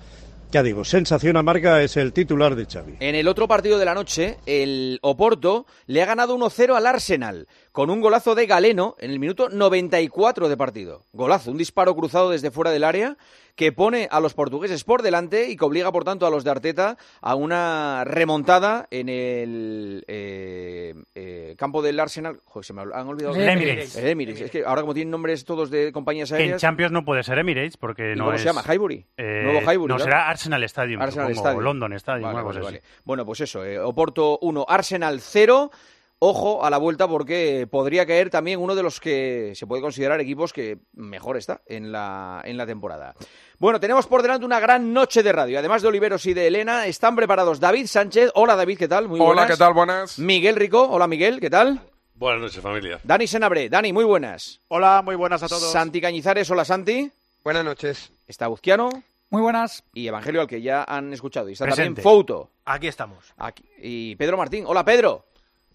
Ya 0.51 0.63
digo, 0.63 0.83
sensación 0.83 1.37
amarga 1.37 1.81
es 1.81 1.95
el 1.95 2.11
titular 2.11 2.55
de 2.55 2.65
Xavi. 2.65 2.97
En 2.99 3.15
el 3.15 3.29
otro 3.29 3.47
partido 3.47 3.79
de 3.79 3.85
la 3.85 3.93
noche, 3.93 4.37
el 4.45 4.99
Oporto 5.01 5.65
le 5.85 6.01
ha 6.03 6.05
ganado 6.05 6.37
1-0 6.37 6.75
al 6.75 6.87
Arsenal 6.87 7.47
con 7.71 7.89
un 7.89 8.01
golazo 8.01 8.35
de 8.35 8.47
Galeno 8.47 8.97
en 8.99 9.11
el 9.11 9.19
minuto 9.19 9.47
94 9.47 10.49
de 10.49 10.57
partido. 10.57 11.05
Golazo, 11.13 11.51
un 11.51 11.57
disparo 11.57 11.95
cruzado 11.95 12.31
desde 12.31 12.51
fuera 12.51 12.71
del 12.71 12.83
área 12.83 13.15
que 13.55 13.71
pone 13.71 14.07
a 14.11 14.19
los 14.19 14.33
portugueses 14.33 14.83
por 14.83 15.01
delante 15.01 15.49
y 15.49 15.57
que 15.57 15.65
obliga, 15.65 15.91
por 15.91 16.03
tanto, 16.03 16.25
a 16.25 16.29
los 16.29 16.43
de 16.43 16.51
Arteta 16.51 16.97
a 17.21 17.35
una 17.35 18.03
remontada 18.05 18.87
en 18.91 19.09
el 19.09 20.03
eh, 20.07 20.95
eh, 21.15 21.55
campo 21.57 21.81
del 21.81 21.99
Arsenal. 21.99 22.41
Joder, 22.45 22.65
se 22.65 22.73
me 22.73 22.81
han 22.81 23.07
olvidado. 23.07 23.35
El 23.35 23.49
Emirates. 23.49 23.95
El 23.95 24.07
Emirates. 24.07 24.41
Es 24.41 24.51
que 24.51 24.63
ahora 24.65 24.81
como 24.81 24.93
tienen 24.93 25.11
nombres 25.11 25.45
todos 25.45 25.69
de 25.69 25.91
compañías 25.91 26.29
Que 26.29 26.35
en 26.35 26.41
aéreas... 26.41 26.61
Champions 26.61 26.91
no 26.91 27.03
puede 27.05 27.23
ser 27.23 27.37
Emirates 27.39 27.77
porque 27.77 28.13
¿Y 28.13 28.15
no 28.15 28.25
cómo 28.25 28.35
es... 28.35 28.41
se 28.41 28.47
llama? 28.47 28.63
¿Highbury? 28.63 29.05
Eh, 29.17 29.41
Nuevo 29.43 29.61
Highbury, 29.61 29.93
No, 29.93 29.99
será 29.99 30.29
Arsenal 30.29 30.63
Stadium, 30.63 31.01
Arsenal 31.01 31.31
Stadium. 31.31 31.63
London 31.63 31.93
Stadium, 31.93 32.33
Vale, 32.33 32.43
vale, 32.43 32.61
vale. 32.61 32.81
Bueno, 33.03 33.25
pues 33.25 33.41
eso, 33.41 33.63
eh, 33.65 33.79
Oporto 33.79 34.39
1, 34.41 34.65
Arsenal 34.67 35.19
0. 35.21 35.71
Ojo 36.23 36.63
a 36.63 36.69
la 36.69 36.77
vuelta 36.77 37.07
porque 37.07 37.67
podría 37.71 38.05
caer 38.05 38.29
también 38.29 38.59
uno 38.59 38.75
de 38.75 38.83
los 38.83 38.99
que 38.99 39.53
se 39.55 39.65
puede 39.65 39.81
considerar 39.81 40.21
equipos 40.21 40.53
que 40.53 40.77
mejor 40.93 41.35
está 41.35 41.61
en 41.65 41.91
la, 41.91 42.43
en 42.45 42.57
la 42.57 42.67
temporada. 42.67 43.15
Bueno, 43.57 43.79
tenemos 43.79 44.05
por 44.05 44.21
delante 44.21 44.45
una 44.45 44.59
gran 44.59 44.93
noche 44.93 45.23
de 45.23 45.31
radio. 45.31 45.57
Además 45.57 45.81
de 45.81 45.87
Oliveros 45.87 46.23
y 46.27 46.35
de 46.35 46.45
Elena, 46.45 46.85
están 46.85 47.15
preparados 47.15 47.59
David 47.59 47.87
Sánchez. 47.87 48.29
Hola 48.35 48.55
David, 48.55 48.77
¿qué 48.77 48.87
tal? 48.87 49.07
Muy 49.07 49.19
Hola, 49.19 49.29
buenas. 49.29 49.47
¿qué 49.49 49.57
tal? 49.57 49.73
Buenas. 49.73 50.19
Miguel 50.19 50.57
Rico. 50.57 50.87
Hola 50.91 51.07
Miguel, 51.07 51.39
¿qué 51.39 51.49
tal? 51.49 51.81
Buenas 52.13 52.39
noches, 52.39 52.61
familia. 52.61 52.99
Dani 53.03 53.25
Senabre. 53.25 53.67
Dani, 53.67 53.91
muy 53.91 54.03
buenas. 54.05 54.59
Hola, 54.67 55.01
muy 55.03 55.15
buenas 55.15 55.41
a 55.41 55.47
todos. 55.47 55.71
Santi 55.71 55.99
Cañizares. 56.01 56.47
Hola 56.51 56.65
Santi. 56.65 57.11
Buenas 57.43 57.65
noches. 57.65 58.11
Está 58.27 58.47
Buzquiano. 58.47 58.89
Muy 59.31 59.41
buenas. 59.41 59.83
Y 59.95 60.05
Evangelio, 60.05 60.41
al 60.41 60.47
que 60.47 60.61
ya 60.61 60.83
han 60.83 61.13
escuchado. 61.13 61.49
Y 61.49 61.53
está 61.53 61.65
Presente. 61.65 62.03
también 62.03 62.03
Fouto. 62.03 62.51
Aquí 62.65 62.85
estamos. 62.87 63.33
Aquí. 63.37 63.63
Y 63.81 64.15
Pedro 64.17 64.37
Martín. 64.37 64.65
Hola, 64.67 64.85
Pedro. 64.85 65.25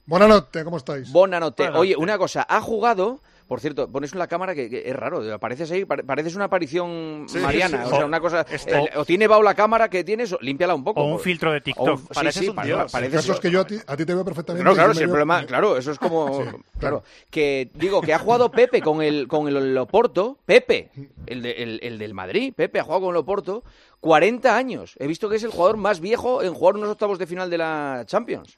Buenas 0.07 0.29
noches, 0.29 0.63
¿cómo 0.65 0.77
estáis? 0.77 1.11
Buena 1.11 1.41
noche. 1.41 1.65
Buena 1.65 1.79
Oye, 1.81 1.97
una 1.97 2.17
cosa, 2.17 2.47
ha 2.49 2.61
jugado, 2.61 3.21
por 3.49 3.59
cierto, 3.61 3.91
pones 3.91 4.13
en 4.13 4.21
la 4.21 4.29
cámara 4.29 4.55
que, 4.55 4.71
que 4.71 4.89
es 4.89 4.95
raro, 4.95 5.21
apareces 5.35 5.69
ahí, 5.73 5.85
pare- 5.85 6.05
pareces 6.05 6.37
una 6.37 6.45
aparición 6.45 7.27
Sí, 7.29 7.39
mariana, 7.39 7.79
sí. 7.83 7.87
o 7.87 7.97
sea, 7.97 8.05
O- 8.05 8.07
una 8.07 8.21
cosa, 8.21 8.47
Está- 8.49 8.83
eh, 8.83 8.91
o 8.95 9.05
tiene 9.05 9.27
vaho 9.27 9.43
la 9.43 9.55
cámara 9.57 9.89
que 9.91 10.05
tienes, 10.05 10.33
o 10.33 10.39
límpiala 10.41 10.77
un 10.77 10.85
poco. 10.85 11.01
O 11.01 11.07
un 11.07 11.13
pues. 11.15 11.25
filtro 11.25 11.51
de 11.53 11.61
TikTok. 11.61 11.89
O 11.89 11.93
un- 11.95 12.07
Pareces 12.07 12.41
sí, 12.41 12.49
un 12.49 12.55
pare- 12.55 12.69
dios. 12.69 12.93
pareces- 12.93 13.15
El 13.15 13.21
caso 13.21 13.33
es 13.33 13.41
que 13.41 13.51
yo 13.51 13.61
a 13.61 13.67
ti, 13.67 13.79
a 13.85 13.97
ti 13.97 14.07
te 14.07 14.15
veo 14.15 14.25
perfectamente. 14.25 14.65
No, 14.65 14.75
claro, 14.75 14.91
me 14.95 15.01
el 15.01 15.07
veo- 15.07 15.09
problema, 15.11 15.45
claro, 15.45 15.77
eso 15.77 15.91
es 15.91 15.99
como, 15.99 16.29
Sí, 16.45 16.57
claro, 16.79 17.03
que 17.29 17.71
digo 17.75 18.01
que 18.01 18.15
ha 18.15 18.21
jugado 18.21 18.53
Pepe 18.53 18.81
con 18.83 19.03
el 19.03 19.27
con 19.27 19.49
el 19.49 19.77
Oporto, 19.77 20.39
Pepe, 20.47 20.91
el, 21.27 21.43
de- 21.43 21.51
el, 21.65 21.81
el 21.83 21.99
del 21.99 22.15
Madrid, 22.15 22.55
Pepe 22.57 22.79
ha 22.79 22.85
jugado 22.85 23.01
con 23.07 23.11
el 23.11 23.17
Oporto 23.17 23.65
40 23.99 24.57
años. 24.57 24.95
He 25.01 25.09
visto 25.09 25.29
que 25.29 25.35
es 25.35 25.43
el 25.43 25.51
jugador 25.51 25.77
más 25.79 25.99
viejo 25.99 26.45
en 26.45 26.55
jugar 26.55 26.77
unos 26.77 26.91
octavos 26.91 27.19
de 27.19 27.27
final 27.27 27.51
de 27.51 27.59
la 27.59 28.05
Champions. 28.07 28.57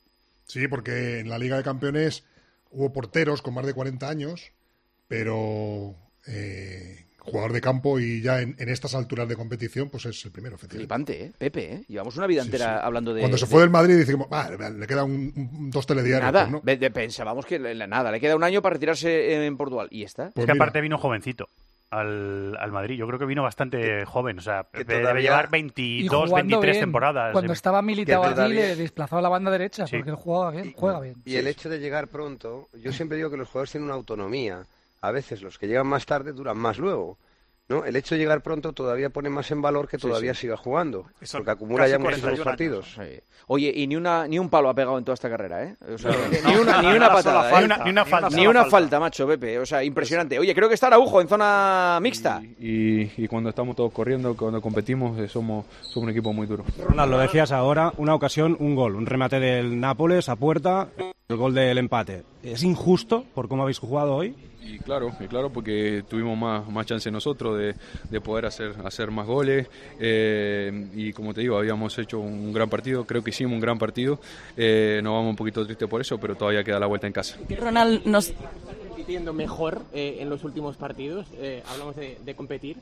Sí, 0.48 0.66
porque 0.66 1.20
en 1.20 1.28
la 1.28 1.38
Liga 1.38 1.56
de 1.56 1.62
Campeones 1.62 2.24
hubo 2.72 2.92
porteros 2.92 3.40
con 3.42 3.54
más 3.54 3.64
de 3.64 3.74
40 3.74 4.08
años, 4.08 4.50
pero 5.06 5.94
eh, 6.26 7.06
jugador 7.18 7.52
de 7.52 7.60
campo 7.60 7.98
y 8.00 8.22
ya 8.22 8.40
en, 8.40 8.56
en 8.58 8.68
estas 8.70 8.94
alturas 8.94 9.28
de 9.28 9.36
competición, 9.36 9.90
pues 9.90 10.06
es 10.06 10.24
el 10.24 10.30
primero, 10.32 10.56
efectivamente. 10.56 10.86
Flipante, 10.86 11.24
¿eh? 11.24 11.32
Pepe, 11.36 11.72
¿eh? 11.74 11.84
Llevamos 11.88 12.16
una 12.16 12.26
vida 12.26 12.42
Sí, 12.42 12.48
entera 12.48 12.78
sí. 12.78 12.80
hablando 12.82 13.12
de... 13.14 13.20
Cuando 13.20 13.36
se 13.38 13.44
de- 13.46 13.50
fue 13.50 13.60
del 13.60 13.70
Madrid, 13.70 13.98
dijimos, 13.98 14.28
"Ah, 14.30 14.50
le 14.50 14.86
quedan 14.86 15.04
un- 15.04 15.32
un- 15.36 15.70
dos 15.70 15.86
telediarios. 15.86 16.32
Nada, 16.32 16.48
pues 16.50 16.80
no. 16.80 16.92
pensábamos 16.92 17.44
que 17.46 17.58
nada, 17.58 18.10
le 18.10 18.20
queda 18.20 18.34
un 18.36 18.44
año 18.44 18.62
para 18.62 18.74
retirarse 18.74 19.44
en 19.46 19.56
Portugal. 19.56 19.88
Y 19.90 20.02
está. 20.02 20.30
Pues 20.30 20.44
es 20.44 20.46
que 20.46 20.52
aparte 20.56 20.80
vino 20.80 20.98
jovencito 20.98 21.48
al, 21.90 22.56
al 22.58 22.72
Madrid. 22.72 22.96
Yo 22.96 23.06
creo 23.06 23.18
que 23.18 23.24
vino 23.24 23.42
bastante 23.42 24.04
joven. 24.04 24.38
O 24.38 24.42
sea, 24.42 24.64
Pepe 24.64 24.98
debe 24.98 25.22
llevar 25.22 25.46
Y 25.48 25.52
22, 25.52 26.28
jugando 26.28 26.34
23 26.60 26.72
bien. 26.76 26.82
temporadas. 26.82 27.32
Cuando 27.32 27.52
estaba 27.52 27.82
militado 27.82 28.24
allí, 28.24 28.54
le 28.54 28.76
desplazaba 28.76 29.22
la 29.22 29.28
banda 29.28 29.50
derecha, 29.50 29.86
Sí. 29.86 29.96
porque 29.96 30.10
él 30.10 30.16
jugaba 30.16 30.50
bien, 30.50 30.72
juega 30.76 31.00
bien. 31.00 31.16
Y 31.24 31.36
el 31.36 31.46
hecho 31.46 31.68
de 31.68 31.78
llegar 31.78 32.08
pronto, 32.08 32.68
yo 32.74 32.92
siempre 32.92 33.16
digo 33.16 33.30
que 33.30 33.36
los 33.36 33.48
jugadores 33.48 33.72
tienen 33.72 33.86
una 33.86 33.94
autonomía. 33.94 34.62
A 35.00 35.10
veces 35.12 35.42
los 35.42 35.58
que 35.58 35.68
llegan 35.68 35.86
más 35.86 36.04
tarde 36.06 36.32
duran 36.32 36.58
más 36.58 36.78
luego. 36.78 37.18
¿No? 37.68 37.84
El 37.84 37.96
hecho 37.96 38.14
de 38.14 38.20
llegar 38.20 38.40
pronto 38.42 38.72
todavía 38.72 39.10
pone 39.10 39.28
más 39.28 39.50
en 39.50 39.60
valor 39.60 39.88
que 39.88 39.98
todavía 39.98 40.32
sí. 40.34 40.42
siga 40.42 40.56
jugando, 40.56 41.06
Eso, 41.20 41.38
porque 41.38 41.50
acumula 41.50 41.86
ya 41.86 41.98
muchísimos 41.98 42.40
41 42.40 42.44
partidos. 42.44 42.94
Sí. 42.94 43.20
Oye, 43.46 43.72
y 43.74 43.86
ni 43.86 43.96
una 43.96 44.26
ni 44.26 44.38
un 44.38 44.48
palo 44.48 44.68
ha 44.70 44.74
pegado 44.74 44.96
en 44.98 45.04
toda 45.04 45.14
esta 45.14 45.28
carrera, 45.28 45.64
¿eh? 45.64 45.76
O 45.94 45.98
sea, 45.98 46.10
No. 46.12 46.50
ni 46.50 46.56
una, 46.56 46.82
ni 46.82 46.88
Ni 46.88 46.96
una 46.96 47.12
patada, 47.12 47.48
¿eh? 47.48 47.52
falta. 47.52 47.58
Ni 47.60 47.64
una- 47.74 47.84
ni 47.84 47.90
una 47.90 48.04
falta. 48.04 48.36
Ni 48.36 48.46
una 48.46 48.64
falta, 48.64 49.00
macho, 49.00 49.26
Pepe. 49.26 49.58
O 49.58 49.66
sea, 49.66 49.84
impresionante. 49.84 50.38
Oye, 50.38 50.54
creo 50.54 50.68
que 50.68 50.74
está 50.74 50.86
Araujo 50.88 51.20
en 51.20 51.28
zona 51.28 51.98
mixta. 52.00 52.40
Y, 52.58 53.22
y 53.22 53.28
cuando 53.28 53.50
estamos 53.50 53.76
todos 53.76 53.92
corriendo, 53.92 54.34
cuando 54.36 54.60
competimos, 54.62 55.18
eh, 55.18 55.28
somos, 55.28 55.66
somos 55.82 56.04
un 56.04 56.10
equipo 56.10 56.32
muy 56.32 56.46
duro. 56.46 56.64
Ronald, 56.86 57.10
lo 57.10 57.18
decías 57.18 57.52
ahora, 57.52 57.92
una 57.98 58.14
ocasión, 58.14 58.56
un 58.60 58.74
gol, 58.74 58.94
un 58.96 59.06
remate 59.06 59.40
del 59.40 59.78
Nápoles 59.78 60.28
a 60.28 60.36
puerta, 60.36 60.88
el 61.28 61.36
gol 61.36 61.54
del 61.54 61.76
empate. 61.78 62.22
¿Es 62.42 62.62
injusto 62.62 63.24
por 63.34 63.48
cómo 63.48 63.62
habéis 63.62 63.78
jugado 63.78 64.14
hoy? 64.14 64.34
Y 64.68 64.78
claro, 64.78 65.12
y 65.18 65.26
claro 65.26 65.50
porque 65.50 66.04
tuvimos 66.08 66.36
más, 66.36 66.68
más 66.68 66.84
chance 66.84 67.10
nosotros 67.10 67.58
de, 67.58 67.74
de 68.10 68.20
poder 68.20 68.46
hacer, 68.46 68.74
hacer 68.84 69.10
más 69.10 69.26
goles. 69.26 69.66
eh, 69.98 70.88
y 70.94 71.12
como 71.12 71.32
te 71.32 71.40
digo, 71.40 71.56
habíamos 71.56 71.98
hecho 71.98 72.18
un 72.18 72.52
gran 72.52 72.68
partido, 72.68 73.04
creo 73.04 73.22
que 73.24 73.30
hicimos 73.30 73.54
un 73.54 73.60
gran 73.60 73.78
partido. 73.78 74.20
Eh, 74.56 75.00
nos 75.02 75.14
vamos 75.14 75.30
un 75.30 75.36
poquito 75.36 75.64
tristes 75.64 75.88
por 75.88 76.00
eso, 76.00 76.18
pero 76.18 76.34
todavía 76.34 76.62
queda 76.62 76.78
la 76.78 76.86
vuelta 76.86 77.06
en 77.06 77.12
casa. 77.14 77.38
Ronald, 77.58 78.04
nos, 78.04 78.32
compitiendo 78.98 79.32
mejor 79.32 79.82
eh, 79.92 80.16
en 80.18 80.28
los 80.28 80.42
últimos 80.42 80.76
partidos. 80.76 81.26
Eh, 81.34 81.62
hablamos 81.70 81.94
de, 81.94 82.18
de 82.24 82.34
competir. 82.34 82.76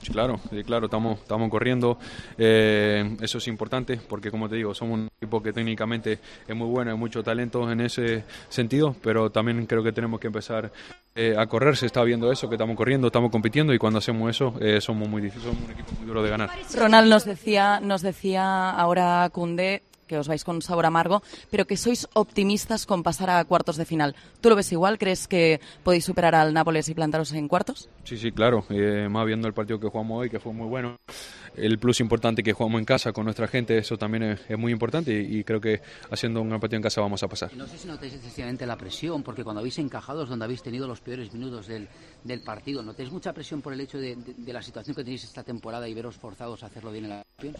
Sí, 0.00 0.12
Claro, 0.12 0.38
sí, 0.50 0.62
claro, 0.62 0.86
estamos, 0.86 1.18
estamos 1.18 1.50
corriendo. 1.50 1.98
eh, 2.38 3.16
eso 3.20 3.38
es 3.38 3.48
importante 3.48 3.96
porque, 4.08 4.30
como 4.30 4.48
te 4.48 4.54
digo, 4.56 4.74
somos 4.74 5.00
un 5.00 5.08
equipo 5.20 5.42
que 5.42 5.52
técnicamente 5.52 6.20
es 6.46 6.56
muy 6.56 6.68
bueno, 6.68 6.92
hay 6.92 6.96
mucho 6.96 7.22
talento 7.24 7.68
en 7.70 7.80
ese 7.80 8.22
sentido, 8.48 8.94
pero 9.02 9.30
también 9.30 9.66
creo 9.66 9.82
que 9.82 9.90
tenemos 9.92 10.20
que 10.20 10.28
empezar 10.28 10.70
eh, 11.16 11.34
a 11.36 11.46
correr. 11.46 11.76
Se 11.76 11.86
está 11.86 12.04
viendo 12.04 12.30
eso, 12.30 12.48
que 12.48 12.54
estamos 12.54 12.76
corriendo, 12.76 13.08
estamos 13.08 13.32
compitiendo 13.32 13.74
y 13.74 13.78
cuando 13.78 13.98
hacemos 13.98 14.30
eso 14.30 14.54
eh, 14.60 14.80
somos 14.80 15.08
muy 15.08 15.20
difíciles, 15.20 15.52
somos 15.52 15.64
un 15.68 15.72
equipo 15.72 15.92
muy 15.98 16.06
duro 16.06 16.22
de 16.22 16.30
ganar. 16.30 16.50
Ronald 16.76 17.08
nos 17.10 17.24
decía, 17.24 17.80
nos 17.80 18.02
decía 18.02 18.70
ahora 18.70 19.28
Cundé 19.32 19.82
que 20.06 20.18
os 20.18 20.28
vais 20.28 20.44
con 20.44 20.56
un 20.56 20.62
sabor 20.62 20.86
amargo, 20.86 21.22
pero 21.50 21.66
que 21.66 21.76
sois 21.76 22.08
optimistas 22.14 22.86
con 22.86 23.02
pasar 23.02 23.30
a 23.30 23.44
cuartos 23.44 23.76
de 23.76 23.84
final. 23.84 24.14
¿Tú 24.40 24.48
lo 24.48 24.56
ves 24.56 24.70
igual? 24.72 24.98
¿Crees 24.98 25.28
que 25.28 25.60
podéis 25.82 26.04
superar 26.04 26.34
al 26.34 26.54
Nápoles 26.54 26.88
y 26.88 26.94
plantaros 26.94 27.32
en 27.32 27.48
cuartos? 27.48 27.88
Sí, 28.04 28.16
sí, 28.16 28.32
claro. 28.32 28.64
eh, 28.70 29.08
más 29.10 29.26
viendo 29.26 29.48
el 29.48 29.54
partido 29.54 29.78
que 29.80 29.88
jugamos 29.88 30.20
hoy, 30.20 30.30
que 30.30 30.40
fue 30.40 30.52
muy 30.52 30.66
bueno. 30.66 30.96
El 31.56 31.78
plus 31.78 32.00
importante 32.00 32.42
que 32.42 32.52
jugamos 32.52 32.78
en 32.80 32.84
casa 32.84 33.12
con 33.12 33.24
nuestra 33.24 33.48
gente, 33.48 33.78
eso 33.78 33.96
también 33.96 34.22
es, 34.24 34.40
es 34.48 34.58
muy 34.58 34.72
importante 34.72 35.12
y, 35.22 35.38
y 35.38 35.44
creo 35.44 35.58
que 35.60 35.80
haciendo 36.10 36.42
un 36.42 36.48
gran 36.50 36.60
partido 36.60 36.76
en 36.76 36.82
casa 36.82 37.00
vamos 37.00 37.22
a 37.22 37.28
pasar. 37.28 37.54
No 37.54 37.66
sé 37.66 37.78
si 37.78 37.88
notáis 37.88 38.12
excesivamente 38.12 38.66
la 38.66 38.76
presión, 38.76 39.22
porque 39.22 39.42
cuando 39.42 39.60
habéis 39.60 39.78
encajado 39.78 40.24
es 40.24 40.28
donde 40.28 40.44
habéis 40.44 40.62
tenido 40.62 40.86
los 40.86 41.00
peores 41.00 41.32
minutos 41.32 41.66
del, 41.66 41.88
del 42.24 42.42
partido. 42.42 42.82
¿Notáis 42.82 43.10
mucha 43.10 43.32
presión 43.32 43.62
por 43.62 43.72
el 43.72 43.80
hecho 43.80 43.96
de, 43.98 44.16
de- 44.16 44.34
de 44.36 44.52
la 44.52 44.60
situación 44.62 44.94
que 44.94 45.02
tenéis 45.02 45.24
esta 45.24 45.42
temporada 45.42 45.88
y 45.88 45.94
veros 45.94 46.16
forzados 46.16 46.62
a 46.62 46.66
hacerlo 46.66 46.92
bien 46.92 47.04
en 47.04 47.10
la 47.10 47.22
Champions? 47.38 47.58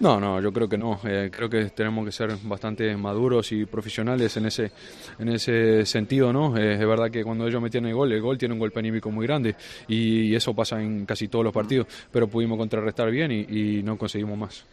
No, 0.00 0.18
no, 0.18 0.40
yo 0.40 0.52
creo 0.52 0.68
que 0.68 0.76
no. 0.76 0.98
Eh, 1.04 1.30
creo 1.32 1.48
que 1.48 1.66
tenemos 1.66 2.04
que 2.04 2.10
ser 2.10 2.36
bastante 2.42 2.96
maduros 2.96 3.52
y 3.52 3.64
profesionales 3.64 4.36
en 4.36 4.46
ese, 4.46 4.72
en 5.20 5.28
ese 5.28 5.86
sentido, 5.86 6.32
¿no? 6.32 6.56
Eh, 6.56 6.74
es 6.74 6.80
verdad 6.80 7.10
que 7.10 7.22
cuando 7.22 7.46
ellos 7.46 7.62
metían 7.62 7.86
el 7.86 7.94
gol, 7.94 8.10
el 8.12 8.20
gol 8.20 8.36
tiene 8.36 8.54
un 8.54 8.58
golpe 8.58 8.80
anímico 8.80 9.10
muy 9.12 9.24
grande 9.26 9.54
y, 9.86 10.22
y 10.22 10.34
eso 10.34 10.52
pasa 10.52 10.82
en 10.82 11.06
casi 11.06 11.28
todos 11.28 11.44
los 11.44 11.54
partidos, 11.54 11.86
pero 12.10 12.26
pudimos 12.26 12.58
contrarrestar 12.58 13.08
bien 13.10 13.30
y, 13.30 13.46
y 13.48 13.82
no 13.84 13.96
conseguimos 13.96 14.36
más. 14.36 14.64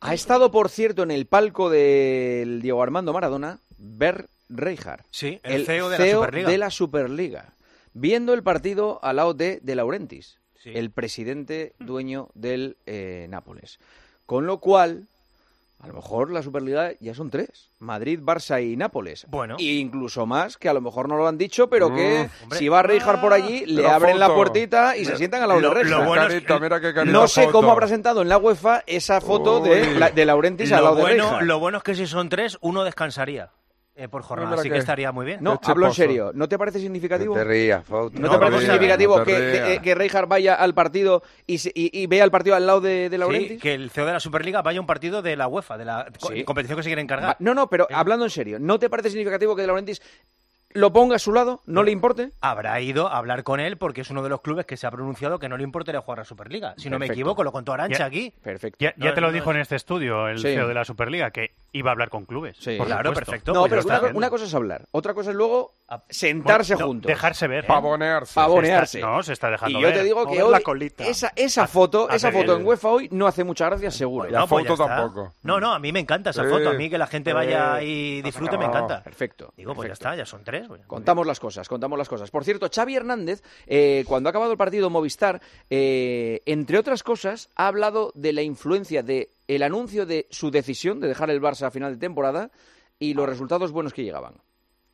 Ha 0.00 0.14
estado, 0.14 0.52
por 0.52 0.68
cierto, 0.68 1.02
en 1.02 1.10
el 1.10 1.26
palco 1.26 1.68
del 1.68 2.62
Diego 2.62 2.82
Armando 2.82 3.12
Maradona, 3.12 3.58
Bert 3.78 4.28
Reijard. 4.48 5.02
Sí, 5.10 5.40
el 5.42 5.66
CEO 5.66 5.88
de 5.88 5.98
la 5.98 6.10
Superliga. 6.12 6.50
de 6.50 6.58
la 6.58 6.70
Superliga, 6.70 7.52
Viendo 7.94 8.34
el 8.34 8.42
partido 8.42 9.00
al 9.02 9.16
lado 9.16 9.34
de 9.34 9.58
De 9.62 9.74
Laurentiis, 9.74 10.38
el 10.64 10.90
presidente 10.90 11.72
dueño 11.78 12.28
del 12.34 12.76
eh, 12.86 13.26
Nápoles. 13.30 13.78
Con 14.26 14.46
lo 14.46 14.58
cual, 14.58 15.04
A 15.82 15.88
lo 15.88 15.92
mejor 15.92 16.30
la 16.30 16.42
Superliga 16.42 16.92
ya 17.00 17.14
son 17.14 17.28
tres. 17.30 17.68
Madrid, 17.80 18.18
Barça 18.20 18.64
y 18.66 18.76
Nápoles. 18.76 19.26
Bueno. 19.28 19.56
E 19.60 19.64
incluso 19.74 20.24
más, 20.24 20.56
que 20.56 20.70
a 20.70 20.72
lo 20.72 20.80
mejor 20.80 21.06
no 21.06 21.16
lo 21.18 21.28
han 21.28 21.36
dicho, 21.36 21.68
pero 21.68 21.94
que 21.94 22.24
Mm, 22.24 22.42
hombre. 22.44 22.58
si 22.58 22.68
va 22.68 22.82
Rijkaard 22.82 23.20
por 23.20 23.32
allí, 23.34 23.66
le 23.66 23.82
la 23.82 23.94
abren 23.94 24.18
la 24.18 24.34
puertita 24.34 24.96
y 24.96 25.04
se 25.04 25.16
sientan 25.18 25.42
al 25.42 25.48
lado 25.50 25.60
Lo- 25.60 25.68
de 25.68 25.74
bueno 26.04 26.26
es 26.28 26.42
que- 26.44 26.58
Mira 26.60 26.80
qué 26.80 26.94
carita 26.94 27.12
No 27.12 27.28
sé 27.28 27.42
foto. 27.42 27.52
cómo 27.52 27.70
habrá 27.72 27.88
sentado 27.88 28.22
en 28.22 28.28
la 28.30 28.38
UEFA 28.38 28.82
esa 28.86 29.20
foto 29.20 29.60
de, 29.60 29.94
la- 29.98 30.10
de 30.10 30.24
Laurentis 30.24 30.72
al 30.72 30.82
lado 30.82 30.96
de 30.96 31.02
bueno, 31.02 31.22
Rijkaard. 31.24 31.44
lo 31.44 31.58
bueno 31.60 31.78
es 31.78 31.84
que 31.84 31.94
si 31.94 32.06
son 32.06 32.30
tres, 32.30 32.56
uno 32.62 32.82
descansaría 32.82 33.50
eh, 33.96 34.08
por 34.08 34.22
jornada, 34.22 34.54
así 34.56 34.64
que 34.68 34.74
que- 34.74 34.78
estaría 34.78 35.10
muy 35.10 35.24
bien. 35.24 35.38
No, 35.42 35.58
hablo 35.64 35.86
en 35.86 35.94
serio. 35.94 36.30
¿No 36.34 36.48
te 36.48 36.58
parece 36.58 36.78
significativo? 36.80 37.34
No 37.34 37.40
te 37.42 37.48
rías. 37.48 37.88
¿No 37.88 38.10
te 38.10 38.38
parece 38.38 38.60
significativo 38.60 39.18
no 39.18 39.24
te 39.24 39.32
que, 39.32 39.80
que, 39.82 40.22
vaya 40.26 40.54
al 40.54 40.74
partido 40.74 41.22
y, 41.46 41.54
y- 41.74 42.02
y 42.02 42.06
vea 42.06 42.24
el 42.24 42.30
partido 42.30 42.56
al 42.56 42.66
lado 42.66 42.80
de, 42.82 43.08
de 43.08 43.18
Laurentis? 43.18 43.52
Sí, 43.52 43.58
que 43.58 43.74
el 43.74 43.90
CEO 43.90 44.04
de 44.06 44.12
la 44.12 44.20
Superliga 44.20 44.60
vaya 44.62 44.78
a 44.78 44.82
un 44.82 44.86
partido 44.86 45.22
de 45.22 45.34
la 45.36 45.48
UEFA, 45.48 45.78
de 45.78 45.84
la 45.86 46.06
Sí. 46.18 46.44
competición 46.44 46.76
que 46.76 46.82
se 46.82 46.88
quiere 46.90 47.00
encargar. 47.02 47.36
No, 47.38 47.54
no, 47.54 47.68
pero 47.70 47.86
hablando 47.90 48.24
en 48.26 48.30
serio, 48.30 48.58
¿no 48.58 48.78
te 48.78 48.90
parece 48.90 49.08
significativo 49.10 49.56
que 49.56 49.62
De 49.62 49.66
Laurentiis 49.68 50.02
lo 50.76 50.92
ponga 50.92 51.16
a 51.16 51.18
su 51.18 51.32
lado? 51.32 51.62
¿No 51.66 51.82
le 51.82 51.90
importe? 51.90 52.32
Habrá 52.40 52.80
ido 52.80 53.08
a 53.08 53.16
hablar 53.18 53.42
con 53.42 53.60
él 53.60 53.76
porque 53.78 54.02
es 54.02 54.10
uno 54.10 54.22
de 54.22 54.28
los 54.28 54.40
clubes 54.40 54.66
que 54.66 54.76
se 54.76 54.86
ha 54.86 54.90
pronunciado 54.90 55.38
que 55.38 55.48
no 55.48 55.56
le 55.56 55.64
importaría 55.64 56.00
jugar 56.00 56.20
a 56.20 56.24
Superliga. 56.24 56.74
Si 56.76 56.88
no 56.90 56.98
me 56.98 57.06
equivoco, 57.06 57.42
lo 57.44 57.52
contó 57.52 57.72
Arancha 57.72 57.98
Ya- 57.98 58.04
aquí. 58.06 58.32
Perfecto. 58.42 58.78
Ya, 58.80 58.94
ya 58.96 59.08
No, 59.08 59.14
te 59.14 59.20
lo 59.20 59.26
no 59.28 59.32
dijo 59.32 59.50
en 59.50 59.58
este 59.58 59.76
estudio 59.76 60.28
el 60.28 60.38
Sí. 60.38 60.44
CEO 60.54 60.68
de 60.68 60.74
la 60.74 60.84
Superliga, 60.84 61.30
que 61.30 61.54
iba 61.72 61.90
a 61.90 61.92
hablar 61.92 62.08
con 62.10 62.24
clubes. 62.24 62.56
Sí. 62.58 62.76
por 62.76 62.86
Claro, 62.86 63.10
supuesto. 63.10 63.30
perfecto. 63.30 63.52
No, 63.52 63.60
pues 63.66 63.84
pero 63.86 64.10
una, 64.16 64.30
cosa 64.30 64.44
es 64.44 64.54
hablar, 64.54 64.86
otra 64.92 65.14
cosa 65.14 65.30
es 65.30 65.36
luego 65.36 65.72
sentarse 66.08 66.74
Bueno, 66.74 66.86
no, 66.86 66.92
juntos. 66.92 67.08
Dejarse 67.08 67.46
ver. 67.48 67.66
Pavonearse. 67.66 68.34
Pavonearse. 68.34 68.92
Se 68.92 68.98
está- 68.98 69.10
no, 69.10 69.22
se 69.22 69.32
está 69.32 69.50
dejando 69.50 69.78
Y 69.78 69.82
yo 69.82 69.88
ver. 69.88 69.96
te 69.98 70.04
digo 70.04 70.26
que 70.30 70.42
hoy 70.42 70.50
la 70.52 70.60
colita. 70.60 71.04
esa, 71.04 71.32
esa 71.36 71.66
foto, 71.66 72.08
esa 72.10 72.30
foto 72.32 72.56
en 72.56 72.66
UEFA 72.66 72.88
hoy 72.88 73.08
no 73.12 73.26
hace 73.26 73.44
mucha 73.44 73.66
gracia, 73.66 73.90
seguro. 73.90 74.30
No, 74.30 74.46
pues 74.46 74.64
ya 74.64 74.70
foto 74.70 74.82
está. 74.84 74.96
tampoco. 74.96 75.34
No, 75.42 75.60
no, 75.60 75.72
a 75.72 75.78
mí 75.78 75.92
me 75.92 76.00
encanta 76.00 76.30
esa 76.30 76.44
foto. 76.44 76.70
A 76.70 76.72
mí 76.74 76.88
que 76.90 76.98
la 76.98 77.06
gente 77.06 77.32
vaya 77.32 77.82
y 77.82 78.22
disfrute 78.22 78.56
me 78.58 78.66
encanta. 78.66 79.02
Perfecto. 79.02 79.52
Digo, 79.56 79.74
pues 79.74 79.88
ya 79.88 79.92
está, 79.94 80.14
ya 80.16 80.24
son 80.26 80.42
tres. 80.44 80.65
Contamos 80.86 81.26
las 81.26 81.40
cosas, 81.40 81.68
contamos 81.68 81.98
las 81.98 82.08
cosas. 82.08 82.30
Por 82.30 82.44
cierto, 82.44 82.68
Xavi 82.72 82.96
Hernández, 82.96 83.42
eh, 83.66 84.04
cuando 84.06 84.28
ha 84.28 84.30
acabado 84.30 84.52
el 84.52 84.58
partido 84.58 84.90
Movistar, 84.90 85.40
eh, 85.70 86.42
entre 86.46 86.78
otras 86.78 87.02
cosas, 87.02 87.50
ha 87.56 87.68
hablado 87.68 88.12
de 88.14 88.32
la 88.32 88.42
influencia 88.42 89.02
de 89.02 89.30
el 89.48 89.62
anuncio 89.62 90.06
de 90.06 90.26
su 90.30 90.50
decisión 90.50 91.00
de 91.00 91.08
dejar 91.08 91.30
el 91.30 91.40
Barça 91.40 91.66
a 91.66 91.70
final 91.70 91.92
de 91.92 91.98
temporada 91.98 92.50
y 92.98 93.14
los 93.14 93.28
resultados 93.28 93.72
buenos 93.72 93.92
que 93.92 94.02
llegaban. 94.04 94.34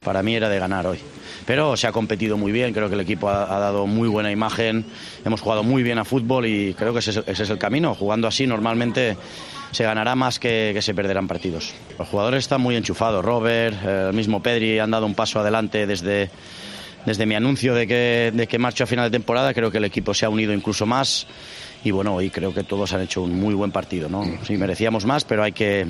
Para 0.01 0.23
mí 0.23 0.35
era 0.35 0.49
de 0.49 0.59
ganar 0.59 0.87
hoy. 0.87 0.99
Pero 1.47 1.77
se 1.77 1.87
ha 1.87 1.93
competido 1.93 2.37
muy 2.37 2.51
bien, 2.51 2.75
creo 2.75 2.89
que 2.89 2.95
el 2.95 3.01
equipo 3.01 3.29
ha, 3.29 3.55
ha 3.55 3.61
dado 3.61 3.87
muy 3.87 4.09
buena 4.09 4.33
imagen, 4.33 4.85
hemos 5.25 5.41
jugado 5.41 5.63
muy 5.63 5.85
bien 5.85 5.99
a 5.99 6.05
fútbol 6.05 6.47
y 6.47 6.75
creo 6.75 6.93
que 6.93 6.99
ese 6.99 7.11
es, 7.13 7.17
ese 7.19 7.43
es 7.45 7.51
el 7.51 7.59
camino. 7.59 7.95
Jugando 7.95 8.27
así 8.27 8.47
normalmente 8.47 9.17
se 9.73 9.85
ganará 9.85 10.15
más 10.15 10.39
que, 10.39 10.71
que 10.73 10.83
se 10.83 10.95
perderán 10.95 11.27
partidos. 11.27 11.75
Los 11.99 12.09
jugadores 12.09 12.45
están 12.45 12.61
muy 12.61 12.77
enchufados, 12.77 13.25
Robert, 13.25 13.77
eh, 13.85 14.07
el 14.09 14.15
mismo 14.15 14.43
Pedri 14.43 14.79
han 14.79 14.91
dado 14.91 15.07
un 15.07 15.15
paso 15.15 15.41
adelante 15.41 15.87
desde, 15.87 16.31
desde 17.05 17.27
mi 17.27 17.35
anuncio 17.35 17.75
de 17.75 17.87
que, 17.87 18.31
de 18.33 18.47
que 18.47 18.59
marcho 18.59 18.85
a 18.85 18.87
final 18.87 19.11
de 19.11 19.19
temporada, 19.19 19.53
creo 19.53 19.71
que 19.71 19.79
el 19.79 19.85
equipo 19.85 20.15
se 20.15 20.27
ha 20.27 20.29
unido 20.29 20.53
incluso 20.53 20.87
más 20.87 21.27
y 21.85 21.91
bueno, 21.91 22.15
hoy 22.15 22.31
creo 22.31 22.55
que 22.55 22.63
todos 22.63 22.93
han 22.93 23.01
hecho 23.01 23.23
un 23.23 23.35
muy 23.39 23.55
buen 23.55 23.73
partido. 23.73 24.09
¿no? 24.09 24.25
Sí, 24.47 24.57
merecíamos 24.57 25.05
más, 25.05 25.25
pero 25.25 25.43
hay 25.43 25.53
que, 25.53 25.87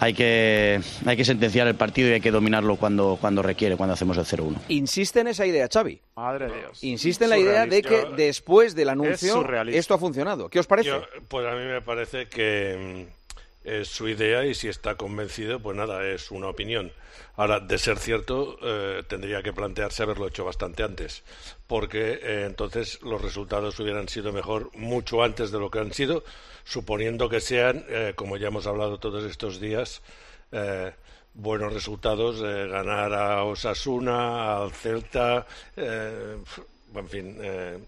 hay 0.00 0.14
que, 0.14 0.80
hay 1.04 1.16
que 1.16 1.24
sentenciar 1.24 1.66
el 1.66 1.74
partido 1.74 2.08
y 2.10 2.12
hay 2.12 2.20
que 2.20 2.30
dominarlo 2.30 2.76
cuando, 2.76 3.18
cuando 3.20 3.42
requiere, 3.42 3.76
cuando 3.76 3.94
hacemos 3.94 4.16
el 4.18 4.24
0-1. 4.24 4.56
Insiste 4.68 5.20
en 5.20 5.28
esa 5.28 5.46
idea, 5.46 5.68
Xavi. 5.72 6.00
Madre 6.16 6.48
de 6.48 6.58
Dios. 6.58 6.84
Insiste 6.84 7.24
en 7.24 7.30
la 7.30 7.38
idea 7.38 7.66
de 7.66 7.82
que 7.82 8.04
después 8.16 8.74
del 8.74 8.88
anuncio 8.90 9.44
esto 9.68 9.94
ha 9.94 9.98
funcionado. 9.98 10.48
¿Qué 10.48 10.58
os 10.60 10.66
parece? 10.66 10.88
Yo- 10.90 11.02
pues 11.28 11.46
a 11.46 11.52
mí 11.54 11.64
me 11.64 11.80
parece 11.82 12.28
que 12.28 13.06
mm, 13.08 13.15
es 13.66 13.88
su 13.88 14.08
idea 14.08 14.44
y 14.44 14.54
si 14.54 14.68
está 14.68 14.94
convencido, 14.94 15.60
pues 15.60 15.76
nada, 15.76 16.06
es 16.06 16.30
una 16.30 16.48
opinión. 16.48 16.92
Ahora, 17.36 17.60
de 17.60 17.76
ser 17.76 17.98
cierto, 17.98 18.56
eh, 18.62 19.02
tendría 19.06 19.42
que 19.42 19.52
plantearse 19.52 20.02
haberlo 20.02 20.28
hecho 20.28 20.44
bastante 20.44 20.82
antes, 20.82 21.22
porque 21.66 22.20
eh, 22.22 22.44
entonces 22.46 23.02
los 23.02 23.20
resultados 23.20 23.78
hubieran 23.80 24.08
sido 24.08 24.32
mejor 24.32 24.70
mucho 24.74 25.22
antes 25.22 25.50
de 25.50 25.58
lo 25.58 25.70
que 25.70 25.80
han 25.80 25.92
sido, 25.92 26.24
suponiendo 26.64 27.28
que 27.28 27.40
sean, 27.40 27.84
eh, 27.88 28.12
como 28.16 28.36
ya 28.36 28.48
hemos 28.48 28.66
hablado 28.66 28.98
todos 28.98 29.24
estos 29.24 29.60
días, 29.60 30.00
eh, 30.52 30.92
buenos 31.34 31.72
resultados, 31.72 32.40
eh, 32.42 32.68
ganar 32.68 33.12
a 33.12 33.44
Osasuna, 33.44 34.56
al 34.56 34.72
Celta, 34.72 35.46
eh, 35.76 36.36
en 36.94 37.08
fin, 37.08 37.36
eh, 37.40 37.78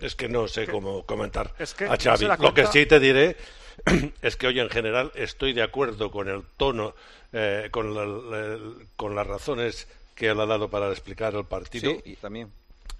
es 0.00 0.14
que 0.14 0.28
no 0.28 0.46
sé 0.46 0.66
cómo 0.66 1.04
comentar 1.04 1.52
es 1.58 1.74
que 1.74 1.84
a 1.84 1.96
Xavi. 1.96 2.28
Lo 2.38 2.54
que 2.54 2.66
sí 2.66 2.86
te 2.86 3.00
diré 3.00 3.36
es 4.22 4.36
que 4.36 4.46
hoy 4.46 4.60
en 4.60 4.70
general 4.70 5.12
estoy 5.14 5.52
de 5.52 5.62
acuerdo 5.62 6.10
con 6.10 6.28
el 6.28 6.42
tono, 6.56 6.94
eh, 7.32 7.68
con, 7.70 7.94
la- 7.94 8.58
con 8.96 9.14
las 9.14 9.26
razones 9.26 9.88
que 10.14 10.28
él 10.28 10.40
ha 10.40 10.46
dado 10.46 10.68
para 10.68 10.90
explicar 10.90 11.34
el 11.34 11.44
partido. 11.44 11.90
Sí, 11.92 12.12
y 12.12 12.16
también. 12.16 12.50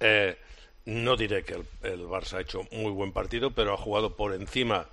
Eh, 0.01 0.37
no 0.87 1.17
diré 1.17 1.45
que 1.45 1.55
el, 1.55 1.65
el 1.83 2.01
Barça 2.07 2.39
ha 2.39 2.41
hecho 2.41 2.63
muy 2.73 2.91
buen 2.91 3.13
partido, 3.13 3.51
pero 3.53 3.75
ha 3.75 3.77
jugado 3.77 4.17
por 4.17 4.35
encima 4.35 4.87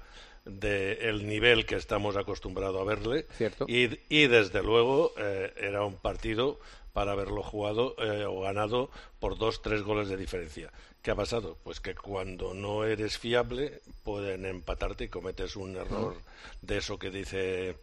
del 0.49 1.27
nivel 1.27 1.65
que 1.65 1.75
estamos 1.75 2.17
acostumbrados 2.17 2.81
a 2.81 2.83
verle. 2.83 3.25
Cierto. 3.37 3.65
Y, 3.67 3.99
y 4.09 4.27
desde 4.27 4.63
luego 4.63 5.13
eh, 5.17 5.53
era 5.57 5.83
un 5.83 5.95
partido 5.95 6.59
para 6.93 7.13
haberlo 7.13 7.43
jugado 7.43 7.95
eh, 7.99 8.25
o 8.25 8.41
ganado 8.41 8.89
por 9.19 9.37
dos, 9.37 9.61
tres 9.61 9.83
goles 9.83 10.09
de 10.09 10.17
diferencia. 10.17 10.71
¿Qué 11.01 11.11
ha 11.11 11.15
pasado? 11.15 11.57
Pues 11.63 11.79
que 11.79 11.95
cuando 11.95 12.53
no 12.53 12.83
eres 12.83 13.17
fiable 13.17 13.81
pueden 14.03 14.45
empatarte 14.45 15.05
y 15.05 15.07
cometes 15.07 15.55
un 15.55 15.77
error 15.77 16.15
de 16.61 16.77
eso 16.77 16.99
que 16.99 17.09
dice 17.09 17.77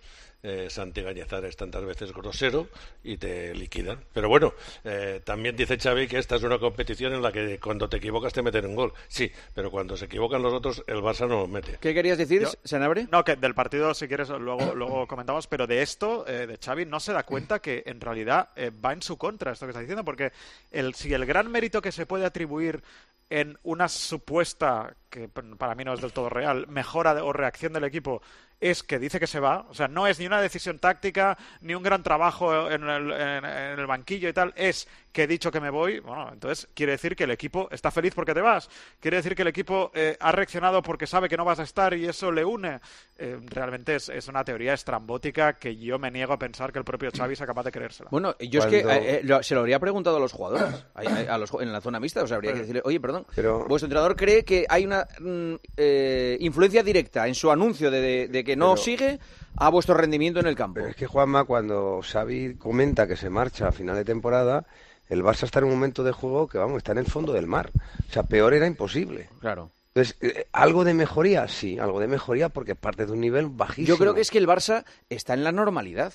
eh, 0.46 0.70
Santi 0.70 1.02
Gañazares 1.02 1.56
tantas 1.56 1.84
veces 1.84 2.12
grosero 2.12 2.68
y 3.02 3.16
te 3.16 3.54
liquidan. 3.54 3.98
Pero 4.12 4.28
bueno, 4.28 4.54
eh, 4.84 5.20
también 5.24 5.56
dice 5.56 5.76
Xavi 5.76 6.06
que 6.06 6.18
esta 6.18 6.36
es 6.36 6.42
una 6.44 6.58
competición 6.58 7.12
en 7.14 7.22
la 7.22 7.32
que 7.32 7.58
cuando 7.58 7.88
te 7.88 7.96
equivocas 7.96 8.32
te 8.32 8.42
meten 8.42 8.66
un 8.66 8.76
gol. 8.76 8.92
Sí, 9.08 9.30
pero 9.54 9.70
cuando 9.70 9.96
se 9.96 10.04
equivocan 10.06 10.42
los 10.42 10.52
otros 10.52 10.84
el 10.86 10.98
Barça 10.98 11.26
no 11.28 11.46
mete. 11.46 11.78
¿Qué 11.80 11.92
querías 11.92 12.16
decir, 12.18 12.42
Yo- 12.42 12.50
Senabre? 12.64 13.08
No, 13.10 13.24
que 13.24 13.36
del 13.36 13.54
partido, 13.54 13.92
si 13.94 14.06
quieres, 14.08 14.28
luego, 14.28 14.74
luego 14.74 15.06
comentamos, 15.06 15.46
pero 15.48 15.66
de 15.66 15.82
esto, 15.82 16.26
eh, 16.28 16.46
de 16.46 16.56
Xavi, 16.58 16.84
no 16.86 17.00
se 17.00 17.12
da 17.12 17.24
cuenta 17.24 17.58
que 17.60 17.82
en 17.86 18.00
realidad 18.00 18.50
eh, 18.56 18.70
va 18.70 18.92
en 18.92 19.02
su 19.02 19.16
contra 19.16 19.52
esto 19.52 19.66
que 19.66 19.70
está 19.70 19.80
diciendo, 19.80 20.04
porque 20.04 20.30
el, 20.70 20.94
si 20.94 21.12
el 21.12 21.26
gran 21.26 21.50
mérito 21.50 21.82
que 21.82 21.90
se 21.92 22.06
puede 22.06 22.24
atribuir 22.24 22.82
en 23.28 23.58
una 23.64 23.88
supuesta, 23.88 24.94
que 25.16 25.28
para 25.28 25.74
mí 25.74 25.82
no 25.82 25.94
es 25.94 26.00
del 26.02 26.12
todo 26.12 26.28
real, 26.28 26.66
mejora 26.68 27.12
o 27.24 27.32
reacción 27.32 27.72
del 27.72 27.84
equipo 27.84 28.20
es 28.60 28.82
que 28.82 28.98
dice 28.98 29.18
que 29.18 29.26
se 29.26 29.40
va, 29.40 29.66
o 29.68 29.74
sea, 29.74 29.88
no 29.88 30.06
es 30.06 30.18
ni 30.18 30.26
una 30.26 30.40
decisión 30.40 30.78
táctica, 30.78 31.36
ni 31.60 31.74
un 31.74 31.82
gran 31.82 32.02
trabajo 32.02 32.70
en 32.70 32.88
el, 32.88 33.10
en 33.12 33.44
el 33.44 33.86
banquillo 33.86 34.28
y 34.28 34.32
tal, 34.32 34.52
es 34.56 34.88
que 35.16 35.22
he 35.22 35.26
dicho 35.26 35.50
que 35.50 35.60
me 35.62 35.70
voy, 35.70 36.00
bueno, 36.00 36.28
entonces 36.30 36.68
quiere 36.74 36.92
decir 36.92 37.16
que 37.16 37.24
el 37.24 37.30
equipo 37.30 37.68
está 37.70 37.90
feliz 37.90 38.12
porque 38.14 38.34
te 38.34 38.42
vas, 38.42 38.68
quiere 39.00 39.16
decir 39.16 39.34
que 39.34 39.40
el 39.40 39.48
equipo 39.48 39.90
eh, 39.94 40.14
ha 40.20 40.30
reaccionado 40.30 40.82
porque 40.82 41.06
sabe 41.06 41.26
que 41.26 41.38
no 41.38 41.44
vas 41.46 41.58
a 41.58 41.62
estar 41.62 41.94
y 41.94 42.04
eso 42.04 42.30
le 42.30 42.44
une. 42.44 42.80
Eh, 43.16 43.38
realmente 43.46 43.94
es, 43.94 44.10
es 44.10 44.28
una 44.28 44.44
teoría 44.44 44.74
estrambótica 44.74 45.54
que 45.54 45.74
yo 45.74 45.98
me 45.98 46.10
niego 46.10 46.34
a 46.34 46.38
pensar 46.38 46.70
que 46.70 46.78
el 46.80 46.84
propio 46.84 47.10
Xavi 47.16 47.34
sea 47.34 47.46
capaz 47.46 47.62
de 47.64 47.72
creérsela. 47.72 48.10
Bueno, 48.10 48.36
yo 48.38 48.60
es 48.60 48.66
que 48.66 48.80
eh, 48.80 48.84
eh, 48.90 49.20
lo- 49.24 49.42
se 49.42 49.54
lo 49.54 49.60
habría 49.60 49.78
preguntado 49.80 50.18
a 50.18 50.20
los 50.20 50.32
jugadores, 50.32 50.84
a- 50.94 51.00
a- 51.00 51.34
a 51.34 51.38
los 51.38 51.50
en 51.60 51.72
la 51.72 51.80
zona 51.80 51.98
mixta, 51.98 52.22
o 52.22 52.26
sea, 52.26 52.36
habría 52.36 52.52
que 52.52 52.58
decirle, 52.60 52.82
oye, 52.84 53.00
perdón, 53.00 53.26
Pero- 53.34 53.64
vuestro 53.66 53.86
entrenador 53.86 54.16
cree 54.16 54.44
que 54.44 54.66
hay 54.68 54.84
una 54.84 55.06
mm, 55.18 55.54
eh, 55.78 56.36
influencia 56.40 56.82
directa 56.82 57.26
en 57.26 57.34
su 57.34 57.50
anuncio 57.50 57.90
de, 57.90 58.02
de- 58.02 58.28
de 58.28 58.44
que 58.44 58.54
no 58.54 58.74
Pero- 58.74 58.76
sigue 58.84 59.18
a 59.56 59.70
vuestro 59.70 59.94
rendimiento 59.94 60.40
en 60.40 60.46
el 60.46 60.54
campo. 60.54 60.74
Pero 60.74 60.88
es 60.88 60.96
que 60.96 61.06
Juanma, 61.06 61.44
cuando 61.44 62.00
Xavi 62.02 62.56
comenta 62.56 63.06
que 63.06 63.16
se 63.16 63.30
marcha 63.30 63.68
a 63.68 63.72
final 63.72 63.96
de 63.96 64.04
temporada, 64.04 64.66
el 65.08 65.22
Barça 65.22 65.44
está 65.44 65.58
en 65.60 65.66
un 65.66 65.70
momento 65.72 66.02
de 66.04 66.12
juego 66.12 66.48
que, 66.48 66.58
vamos, 66.58 66.78
está 66.78 66.92
en 66.92 66.98
el 66.98 67.06
fondo 67.06 67.32
del 67.32 67.46
mar. 67.46 67.70
O 68.08 68.12
sea, 68.12 68.22
peor 68.24 68.54
era 68.54 68.66
imposible. 68.66 69.28
Claro. 69.40 69.70
Entonces, 69.94 70.16
eh, 70.20 70.46
¿algo 70.52 70.84
de 70.84 70.92
mejoría? 70.94 71.48
Sí, 71.48 71.78
algo 71.78 72.00
de 72.00 72.06
mejoría 72.08 72.48
porque 72.50 72.74
parte 72.74 73.06
de 73.06 73.12
un 73.12 73.20
nivel 73.20 73.46
bajísimo. 73.48 73.86
Yo 73.88 73.96
creo 73.98 74.14
que 74.14 74.20
es 74.20 74.30
que 74.30 74.38
el 74.38 74.46
Barça 74.46 74.84
está 75.08 75.32
en 75.34 75.42
la 75.44 75.52
normalidad. 75.52 76.12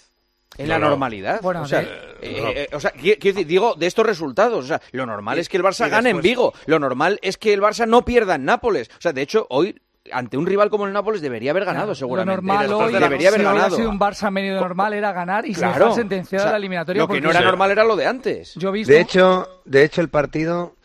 En 0.57 0.67
No, 0.67 0.73
la 0.73 0.79
no. 0.79 0.89
normalidad. 0.89 1.41
Bueno, 1.41 1.61
o 1.61 1.65
sea, 1.65 1.79
de- 1.81 1.87
eh, 2.21 2.67
eh, 2.69 2.75
o 2.75 2.79
sea, 2.81 2.91
qui- 2.93 3.17
quiero 3.17 3.35
decir, 3.35 3.47
digo, 3.47 3.73
de 3.75 3.87
estos 3.87 4.05
resultados. 4.05 4.65
O 4.65 4.67
sea, 4.67 4.81
lo 4.91 5.05
normal 5.05 5.39
es 5.39 5.47
que 5.47 5.55
el 5.57 5.63
Barça 5.63 5.89
gane 5.89 6.09
en 6.09 6.21
Vigo. 6.21 6.53
Lo 6.65 6.77
normal 6.77 7.17
es 7.21 7.37
que 7.37 7.53
el 7.53 7.61
Barça 7.61 7.87
no 7.87 8.03
pierda 8.03 8.35
en 8.35 8.43
Nápoles. 8.45 8.89
O 8.97 9.01
sea, 9.01 9.13
de 9.13 9.21
hecho, 9.21 9.47
hoy, 9.49 9.81
ante 10.11 10.37
un 10.37 10.45
rival 10.45 10.69
como 10.69 10.87
el 10.87 10.93
Nápoles, 10.93 11.21
debería 11.21 11.51
haber 11.51 11.65
ganado, 11.65 11.87
Lo 11.87 11.95
seguramente. 11.95 12.35
normal 12.37 12.67
Después 12.67 12.87
hoy, 12.87 12.93
debería 12.99 13.27
haber 13.29 13.41
si 13.41 13.45
ganado. 13.45 13.75
sido 13.75 13.89
un 13.89 13.99
Barça 13.99 14.31
medio 14.31 14.59
normal, 14.59 14.93
era 14.93 15.11
ganar 15.13 15.45
y 15.45 15.53
se 15.53 15.59
Claro. 15.61 15.77
dejar 15.79 15.93
sentenciada 15.95 16.43
O 16.43 16.47
sea, 16.47 16.51
la 16.53 16.57
eliminatoria. 16.57 17.01
Lo 17.01 17.07
que 17.07 17.11
porque 17.13 17.21
no 17.21 17.29
era 17.29 17.41
normal 17.41 17.71
era 17.71 17.83
lo 17.83 17.95
de 17.95 18.05
antes. 18.07 18.55
Yo 18.55 18.69
he 18.69 18.71
visto... 18.71 18.91
De 18.91 18.99
hecho, 18.99 19.47
de 19.65 19.83
hecho 19.83 20.01
el 20.01 20.09
partido 20.09 20.75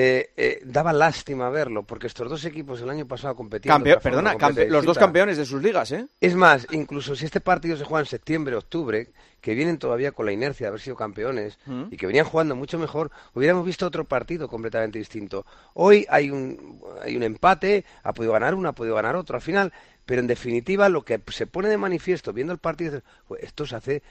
eh, 0.00 0.30
eh, 0.36 0.60
daba 0.64 0.92
lástima 0.92 1.48
verlo 1.50 1.82
porque 1.82 2.06
estos 2.06 2.28
dos 2.30 2.44
equipos 2.44 2.80
el 2.80 2.90
año 2.90 3.06
pasado 3.06 3.34
competían. 3.34 3.82
de 3.82 3.90
Campe- 3.90 3.96
otra 3.96 4.00
forma 4.12 4.30
perdona, 4.32 4.38
campe- 4.38 4.68
los 4.68 4.84
dos 4.84 4.96
campeones 4.98 5.36
de 5.36 5.44
sus 5.44 5.62
ligas, 5.62 5.90
¿eh? 5.92 6.06
Es 6.20 6.34
más, 6.34 6.66
incluso 6.70 7.16
si 7.16 7.24
este 7.24 7.40
partido 7.40 7.76
se 7.76 7.84
juega 7.84 8.00
en 8.00 8.06
septiembre, 8.06 8.54
octubre, 8.54 9.08
que 9.40 9.54
vienen 9.54 9.78
todavía 9.78 10.12
con 10.12 10.26
la 10.26 10.32
inercia 10.32 10.64
de 10.64 10.68
haber 10.68 10.80
sido 10.80 10.96
campeones 10.96 11.58
Mm. 11.66 11.84
y 11.90 11.96
que 11.96 12.06
venían 12.06 12.26
jugando 12.26 12.54
mucho 12.56 12.78
mejor, 12.78 13.10
hubiéramos 13.34 13.64
visto 13.64 13.86
otro 13.86 14.04
partido 14.04 14.48
completamente 14.48 14.98
distinto. 14.98 15.46
Hoy 15.74 16.06
hay 16.08 16.30
un, 16.30 16.80
hay 17.02 17.16
un 17.16 17.22
empate, 17.22 17.84
ha 18.02 18.12
podido 18.12 18.32
ganar 18.32 18.54
uno, 18.54 18.68
ha 18.68 18.72
podido 18.74 18.94
ganar 18.96 19.16
otro. 19.16 19.36
Al 19.36 19.42
final, 19.42 19.72
Pero 20.08 20.22
en 20.22 20.26
definitiva, 20.26 20.88
lo 20.88 21.04
que 21.04 21.20
se 21.26 21.46
pone 21.46 21.68
de 21.68 21.76
manifiesto 21.76 22.32
viendo 22.32 22.54
el 22.54 22.58
partido, 22.58 22.96
es, 22.96 23.02
"Joder, 23.26 23.44
estos 23.44 23.74
hace 23.74 24.02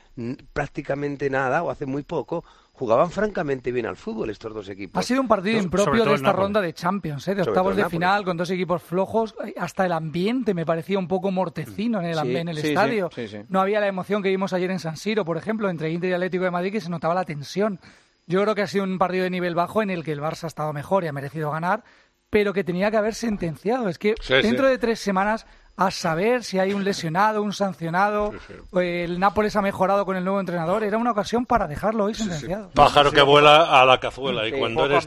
prácticamente 0.54 1.30
nada 1.30 1.64
o 1.64 1.72
hace 1.72 1.86
muy 1.86 2.04
poco 2.04 2.44
jugaban 2.74 3.10
francamente 3.10 3.72
bien 3.72 3.88
al 3.88 3.96
fútbol 3.98 4.30
estos 4.30 4.54
dos 4.54 4.70
equipos. 4.70 5.00
Ha 5.00 5.04
sido 5.04 5.20
un 5.22 5.28
partido 5.28 5.58
impropio 5.60 6.06
de 6.06 6.14
esta 6.14 6.32
ronda 6.32 6.62
de 6.62 6.74
Champions, 6.74 7.28
¿eh? 7.28 7.34
de 7.34 7.42
octavos 7.42 7.76
de 7.76 7.90
final, 7.90 8.24
con 8.24 8.38
dos 8.38 8.52
equipos 8.52 8.84
flojos. 8.84 9.34
Hasta 9.58 9.88
el 9.88 9.92
ambiente 9.92 10.54
me 10.54 10.64
parecía 10.68 11.00
un 11.00 11.08
poco 11.08 11.32
mortecino 11.32 12.00
en 12.00 12.06
el, 12.06 12.20
Sí, 12.20 12.36
en 12.38 12.48
el 12.50 12.56
sí, 12.58 12.62
sí, 12.62 12.68
estadio. 12.70 13.10
sí, 13.16 13.28
sí. 13.28 13.38
No 13.50 13.60
había 13.62 13.80
la 13.80 13.88
emoción 13.88 14.22
que 14.22 14.30
vimos 14.30 14.54
ayer 14.54 14.70
en 14.70 14.78
San 14.78 14.96
Siro, 14.98 15.26
por 15.26 15.38
ejemplo, 15.38 15.68
entre 15.72 15.90
Inter 15.90 16.12
y 16.12 16.14
Atlético 16.14 16.44
de 16.44 16.52
Madrid, 16.52 16.72
que 16.72 16.82
se 16.82 16.90
notaba 16.92 17.16
la 17.16 17.26
tensión. 17.26 17.80
Yo 18.28 18.44
creo 18.44 18.54
que 18.54 18.62
ha 18.62 18.68
sido 18.68 18.84
un 18.84 19.00
partido 19.00 19.24
de 19.24 19.32
nivel 19.32 19.56
bajo 19.56 19.82
en 19.82 19.90
el 19.90 20.04
que 20.04 20.12
el 20.12 20.22
Barça 20.22 20.44
ha 20.44 20.48
estado 20.48 20.72
mejor 20.72 21.04
y 21.04 21.08
ha 21.08 21.14
merecido 21.14 21.50
ganar, 21.50 21.84
pero 22.30 22.54
que 22.54 22.64
tenía 22.64 22.92
que 22.92 22.98
haber 22.98 23.16
sentenciado. 23.16 23.90
Es 23.90 23.98
que 23.98 24.14
Sí, 24.22 24.34
dentro 24.36 24.66
sí. 24.68 24.72
de 24.74 24.78
tres 24.78 25.00
semanas 25.00 25.48
a 25.80 25.92
saber 25.92 26.44
si 26.44 26.58
hay 26.58 26.74
un 26.74 26.84
lesionado, 26.84 27.44
un 27.44 27.54
sancionado, 27.54 28.34
o 28.72 28.80
el 28.80 29.20
Nápoles 29.20 29.56
ha 29.56 29.62
mejorado 29.62 30.06
con 30.06 30.18
el 30.18 30.24
nuevo 30.24 30.40
entrenador. 30.40 30.84
Era 30.84 30.98
una 30.98 31.12
ocasión 31.12 31.46
para 31.46 31.68
dejarlo 31.68 32.06
hoy 32.06 32.16
sentenciado. 32.16 32.72
Pájaro 32.74 33.12
que 33.12 33.22
vuela 33.22 33.80
a 33.80 33.86
la 33.86 34.00
cazuela 34.00 34.48
y 34.48 34.52
Sí, 34.52 34.58
cuando 34.60 34.86
eres 34.86 35.06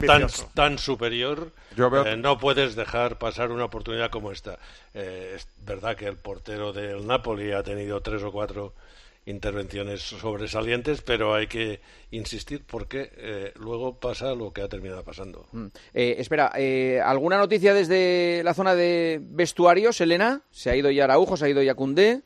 tan, 0.55 0.77
superior 0.77 1.51
Yo 1.75 1.89
veo- 1.89 2.05
eh, 2.05 2.15
no 2.15 2.37
puedes 2.39 2.75
dejar 2.75 3.17
pasar 3.17 3.51
una 3.51 3.65
oportunidad 3.65 4.09
como 4.09 4.31
esta. 4.31 4.57
Eh, 4.93 5.33
es 5.35 5.45
verdad 5.65 5.97
que 5.97 6.07
el 6.07 6.15
portero 6.15 6.71
del 6.71 7.05
Napoli 7.05 7.51
ha 7.51 7.63
tenido 7.63 7.99
tres 7.99 8.23
o 8.23 8.31
cuatro 8.31 8.73
intervenciones 9.25 10.01
sobresalientes, 10.01 11.01
pero 11.01 11.33
hay 11.33 11.47
que 11.47 11.81
insistir 12.09 12.63
porque 12.65 13.11
eh, 13.17 13.53
luego 13.55 13.99
pasa 13.99 14.33
lo 14.33 14.51
que 14.51 14.61
ha 14.61 14.67
terminado 14.67 15.03
pasando. 15.03 15.45
Mm. 15.51 15.65
Eh, 15.93 16.15
espera, 16.17 16.51
eh, 16.55 16.99
¿alguna 17.03 17.37
noticia 17.37 17.73
desde 17.73 18.41
la 18.43 18.53
zona 18.53 18.75
de 18.75 19.19
vestuarios, 19.21 20.01
Elena? 20.01 20.41
Se 20.51 20.69
ha 20.69 20.75
ido 20.75 20.89
ya 20.89 21.03
Araujo, 21.03 21.37
se 21.37 21.45
ha 21.45 21.49
ido 21.49 21.61
ya 21.61 21.75
Koundé. 21.75 22.21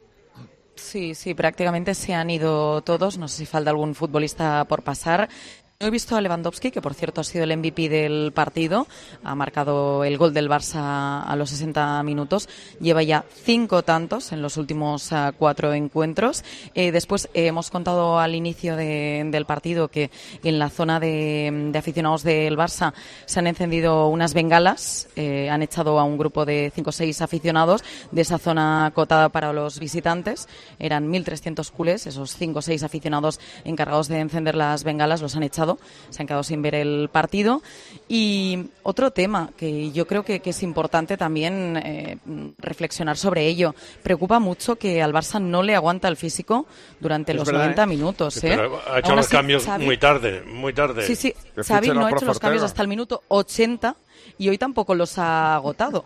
Sí, 0.75 1.15
sí, 1.15 1.33
prácticamente 1.33 1.93
se 1.93 2.13
han 2.13 2.29
ido 2.29 2.81
todos. 2.81 3.17
No 3.17 3.27
sé 3.27 3.37
si 3.37 3.45
falta 3.45 3.69
algún 3.69 3.95
futbolista 3.95 4.65
por 4.65 4.83
pasar. 4.83 5.29
He 5.77 5.89
visto 5.89 6.15
a 6.15 6.21
Lewandowski, 6.21 6.71
que 6.71 6.81
por 6.81 6.93
cierto 6.93 7.19
ha 7.19 7.23
sido 7.25 7.43
el 7.43 7.57
MVP 7.57 7.89
del 7.89 8.31
partido. 8.33 8.87
Ha 9.25 9.35
marcado 9.35 10.05
el 10.05 10.17
gol 10.17 10.33
del 10.33 10.49
Barça 10.49 11.21
a 11.27 11.35
los 11.35 11.49
60 11.49 12.01
minutos. 12.03 12.47
Lleva 12.79 13.03
ya 13.03 13.25
cinco 13.43 13.83
tantos 13.83 14.31
en 14.31 14.41
los 14.41 14.55
últimos 14.55 15.11
ah, 15.11 15.33
cuatro 15.37 15.73
encuentros. 15.73 16.45
Eh, 16.75 16.93
después 16.93 17.25
eh, 17.33 17.47
hemos 17.47 17.71
contado 17.71 18.19
al 18.19 18.35
inicio 18.35 18.77
de- 18.77 19.27
del 19.29 19.45
partido 19.45 19.89
que 19.89 20.11
en 20.45 20.59
la 20.59 20.69
zona 20.69 21.01
de, 21.01 21.73
aficionados 21.77 22.23
del 22.23 22.55
Barça 22.55 22.93
se 23.25 23.39
han 23.39 23.47
encendido 23.47 24.07
unas 24.07 24.33
bengalas. 24.33 25.09
eh, 25.17 25.49
han 25.49 25.61
echado 25.61 25.99
a 25.99 26.05
un 26.05 26.17
grupo 26.17 26.45
de 26.45 26.71
cinco 26.73 26.91
o 26.91 26.93
seis 26.93 27.21
aficionados 27.21 27.83
de 28.11 28.21
esa 28.21 28.37
zona 28.37 28.85
acotada 28.85 29.27
para 29.27 29.51
los 29.51 29.77
visitantes. 29.79 30.47
Eran 30.79 31.11
1.300 31.11 31.69
culés. 31.71 32.07
Esos 32.07 32.33
cinco 32.37 32.59
o 32.59 32.61
seis 32.61 32.81
aficionados 32.81 33.41
encargados 33.65 34.07
de 34.07 34.21
encender 34.21 34.55
las 34.55 34.85
bengalas 34.85 35.21
los 35.21 35.35
han 35.35 35.43
echado. 35.43 35.64
Se 36.09 36.21
han 36.21 36.27
quedado 36.27 36.43
sin 36.43 36.61
ver 36.61 36.75
el 36.75 37.09
partido. 37.11 37.61
Y 38.07 38.67
otro 38.83 39.11
tema 39.11 39.49
que 39.57 39.91
yo 39.91 40.05
creo 40.07 40.23
que, 40.23 40.39
que 40.39 40.51
es 40.51 40.63
importante 40.63 41.17
también 41.17 41.77
eh, 41.77 42.17
reflexionar 42.59 43.17
sobre 43.17 43.47
ello. 43.47 43.73
Preocupa 44.03 44.39
mucho 44.39 44.75
que 44.75 45.01
al 45.01 45.13
Barça 45.13 45.41
no 45.41 45.63
le 45.63 45.75
aguanta 45.75 46.07
el 46.07 46.17
físico 46.17 46.65
durante 46.99 47.31
Es 47.31 47.37
los 47.39 47.47
verdad, 47.47 47.61
90 47.63 47.83
¿eh? 47.83 47.87
minutos. 47.87 48.33
Sí, 48.35 48.47
¿eh? 48.47 48.53
pero 48.55 48.79
ha 48.87 48.99
hecho 48.99 49.07
Aún 49.09 49.17
los 49.17 49.25
así, 49.25 49.35
cambios 49.35 49.67
Xavi- 49.67 49.85
muy 49.85 49.97
tarde, 49.97 50.41
muy 50.43 50.73
tarde. 50.73 51.05
Sí, 51.05 51.15
sí. 51.15 51.33
Xavi 51.55 51.89
no 51.89 52.05
ha 52.05 52.11
hecho 52.11 52.25
los 52.25 52.39
cambios 52.39 52.63
hasta 52.63 52.81
el 52.81 52.87
minuto 52.87 53.23
80 53.27 53.95
y 54.37 54.49
hoy 54.49 54.57
tampoco 54.57 54.93
los 54.95 55.17
ha 55.17 55.55
agotado. 55.55 56.05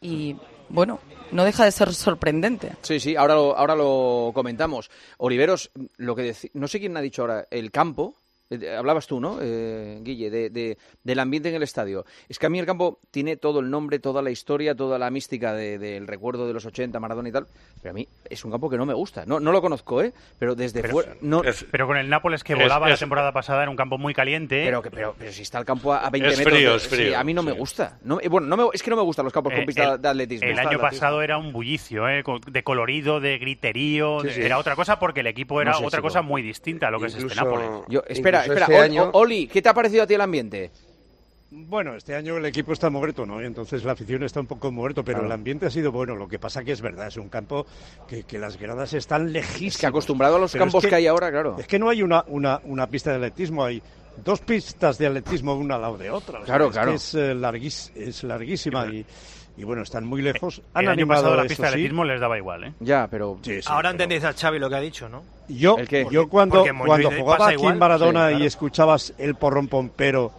Y 0.00 0.36
bueno, 0.68 1.00
no 1.32 1.44
deja 1.44 1.64
de 1.64 1.72
ser 1.72 1.92
sorprendente. 1.94 2.72
Sí, 2.82 3.00
sí, 3.00 3.16
ahora 3.16 3.34
lo, 3.34 3.56
ahora 3.56 3.74
lo 3.74 4.30
comentamos. 4.34 4.90
Oliveros, 5.18 5.70
lo 5.96 6.14
que 6.14 6.34
no 6.54 6.68
sé 6.68 6.78
quién 6.78 6.96
ha 6.96 7.00
dicho 7.00 7.22
ahora, 7.22 7.46
el 7.50 7.70
campo. 7.70 8.14
Eh, 8.50 8.76
Hablabas 8.76 9.06
tú, 9.06 9.20
¿no, 9.20 9.38
eh, 9.40 9.98
Guille, 10.02 10.30
de, 10.30 10.50
de- 10.50 10.78
del 11.02 11.18
ambiente 11.20 11.48
en 11.48 11.54
el 11.54 11.62
estadio. 11.62 12.04
Es 12.28 12.38
que 12.38 12.46
a 12.46 12.48
mí 12.48 12.58
el 12.58 12.66
campo 12.66 12.98
tiene 13.10 13.36
todo 13.36 13.60
el 13.60 13.70
nombre, 13.70 13.98
toda 13.98 14.22
la 14.22 14.30
historia, 14.30 14.74
toda 14.74 14.98
la 14.98 15.10
mística 15.10 15.52
de- 15.54 15.78
del 15.78 16.06
recuerdo 16.06 16.46
de 16.46 16.52
los 16.54 16.64
80, 16.66 16.98
Maradona 17.00 17.28
y 17.28 17.32
tal, 17.32 17.46
pero 17.82 17.90
a 17.90 17.94
mí 17.94 18.08
es 18.28 18.44
un 18.44 18.50
campo 18.50 18.68
que 18.70 18.76
no 18.76 18.86
me 18.86 18.94
gusta. 18.94 19.24
No, 19.26 19.40
no 19.40 19.52
lo 19.52 19.60
conozco, 19.60 20.02
¿eh? 20.02 20.12
Pero 20.38 20.54
desde 20.54 20.82
fuera... 20.88 21.14
No, 21.20 21.42
Pero 21.70 21.86
con 21.86 21.96
el 21.96 22.08
Nápoles 22.08 22.42
que 22.44 22.54
Es- 22.54 22.58
volaba 22.58 22.86
es- 22.86 22.92
la 22.92 22.98
temporada 22.98 23.32
pasada 23.32 23.62
en 23.64 23.68
un 23.68 23.76
campo 23.76 23.98
muy 23.98 24.14
caliente. 24.14 24.62
Pero, 24.64 24.82
que- 24.82 24.90
pero, 24.90 25.14
pero 25.18 25.32
si 25.32 25.42
está 25.42 25.58
el 25.58 25.64
campo 25.64 25.92
a 25.92 25.98
a 26.06 26.10
20 26.10 26.28
Es 26.30 26.38
metros... 26.38 26.54
frío, 26.54 26.70
de- 26.70 26.76
es 26.76 26.88
frío, 26.88 27.08
sí, 27.08 27.14
a 27.14 27.24
mí 27.24 27.34
no 27.34 27.42
me 27.42 27.52
gusta. 27.52 27.98
No, 28.02 28.20
eh, 28.20 28.28
bueno, 28.28 28.46
no 28.46 28.56
me- 28.56 28.64
es 28.72 28.82
que 28.82 28.90
no 28.90 28.96
me 28.96 29.02
gustan 29.02 29.24
los 29.24 29.32
campos 29.32 29.52
con 29.52 29.62
Eh, 29.62 29.66
pista 29.66 29.94
el- 29.94 30.02
de 30.02 30.08
atletismo. 30.08 30.48
El 30.48 30.58
año 30.58 30.78
pasado 30.78 31.22
era 31.22 31.36
un 31.38 31.52
bullicio, 31.52 32.08
¿eh? 32.08 32.22
de 32.50 32.62
colorido, 32.62 33.20
de 33.20 33.38
griterío. 33.38 34.20
Sí, 34.20 34.26
de- 34.28 34.32
sí. 34.34 34.40
Era 34.42 34.58
otra 34.58 34.74
cosa 34.76 34.98
porque 34.98 35.20
el 35.20 35.26
equipo 35.26 35.60
era 35.60 35.72
No 35.72 35.78
sé, 35.78 35.84
otra 35.86 35.98
chico. 35.98 36.08
cosa 36.08 36.22
muy 36.22 36.42
distinta 36.42 36.88
a 36.88 36.90
lo 36.90 37.00
que 37.00 37.06
es 37.06 37.14
este 37.16 37.34
Nápoles. 37.34 37.68
Yo, 37.88 38.02
espera, 38.08 38.37
espera, 38.42 38.60
este 38.66 38.76
Ol- 38.78 38.84
año- 38.84 39.10
Oli, 39.12 39.46
¿qué 39.48 39.62
te 39.62 39.68
ha 39.68 39.74
parecido 39.74 40.02
a 40.02 40.06
ti 40.06 40.14
el 40.14 40.20
ambiente? 40.20 40.70
Bueno, 41.50 41.94
este 41.94 42.14
año 42.14 42.36
el 42.36 42.44
equipo 42.44 42.74
está 42.74 42.90
muerto, 42.90 43.24
¿no? 43.24 43.40
Entonces 43.40 43.82
la 43.82 43.92
afición 43.92 44.22
está 44.22 44.38
un 44.40 44.46
poco 44.46 44.70
muerto, 44.70 45.02
pero 45.02 45.18
Claro. 45.20 45.26
el 45.28 45.32
ambiente 45.32 45.64
ha 45.64 45.70
sido 45.70 45.90
bueno. 45.90 46.14
Lo 46.14 46.28
que 46.28 46.38
pasa 46.38 46.62
que 46.62 46.72
es 46.72 46.82
verdad, 46.82 47.06
es 47.08 47.16
un 47.16 47.30
campo 47.30 47.64
que, 48.06 48.24
que 48.24 48.38
las 48.38 48.58
gradas 48.58 48.92
están 48.92 49.32
lejísimas. 49.32 49.74
Es 49.76 49.80
que 49.80 49.86
acostumbrado 49.86 50.36
a 50.36 50.38
los 50.40 50.52
Pero 50.52 50.64
es 50.64 50.66
campos 50.72 50.86
que, 50.86 50.94
hay 50.94 51.06
ahora, 51.06 51.30
claro. 51.30 51.56
Es 51.58 51.66
que 51.66 51.78
no 51.78 51.88
hay 51.88 52.02
una, 52.02 52.22
una, 52.28 52.60
una 52.64 52.86
pista 52.86 53.10
de 53.12 53.16
atletismo, 53.16 53.64
hay 53.64 53.82
dos 54.22 54.40
pistas 54.40 54.98
de 54.98 55.06
atletismo 55.06 55.54
una 55.54 55.76
al 55.76 55.80
lado 55.80 55.96
de 55.96 56.10
otra. 56.10 56.40
O 56.40 56.44
sea, 56.44 56.46
Claro, 56.46 56.64
es 56.66 56.70
que 56.70 56.74
claro. 56.74 56.92
es, 56.92 57.14
eh, 57.14 57.34
larguís- 57.34 57.92
es 57.96 58.22
larguísima 58.24 58.86
y, 58.92 58.96
y 58.98 59.06
bueno, 59.64 59.82
están 59.82 60.04
muy 60.04 60.22
lejos. 60.22 60.62
Han 60.74 60.84
el 60.84 60.88
año 60.88 60.92
animado 60.94 61.22
pasado 61.22 61.36
la 61.36 61.42
pista 61.48 61.62
de 61.64 61.68
sí. 61.68 61.74
atletismo 61.74 62.04
les 62.04 62.20
daba 62.20 62.36
igual, 62.38 62.64
¿eh? 62.64 62.72
Ya, 62.80 63.08
pero... 63.10 63.38
Sí, 63.42 63.60
sí, 63.62 63.68
Ahora 63.68 63.90
pero- 63.90 63.90
entendéis 63.92 64.24
a 64.24 64.32
Xavi 64.32 64.58
lo 64.58 64.68
que 64.68 64.76
ha 64.76 64.80
dicho, 64.80 65.08
¿no? 65.08 65.22
Yo, 65.48 65.76
yo 66.10 66.28
cuando, 66.28 66.56
porque 66.64 66.72
cuando 66.86 67.10
jugaba 67.10 67.46
aquí 67.46 67.54
igual. 67.54 67.72
en 67.74 67.78
Maradona 67.78 68.26
Sí, 68.26 68.30
claro. 68.32 68.44
y 68.44 68.46
escuchabas 68.46 69.14
el 69.18 69.34
porrón 69.34 69.68
pompero 69.68 70.32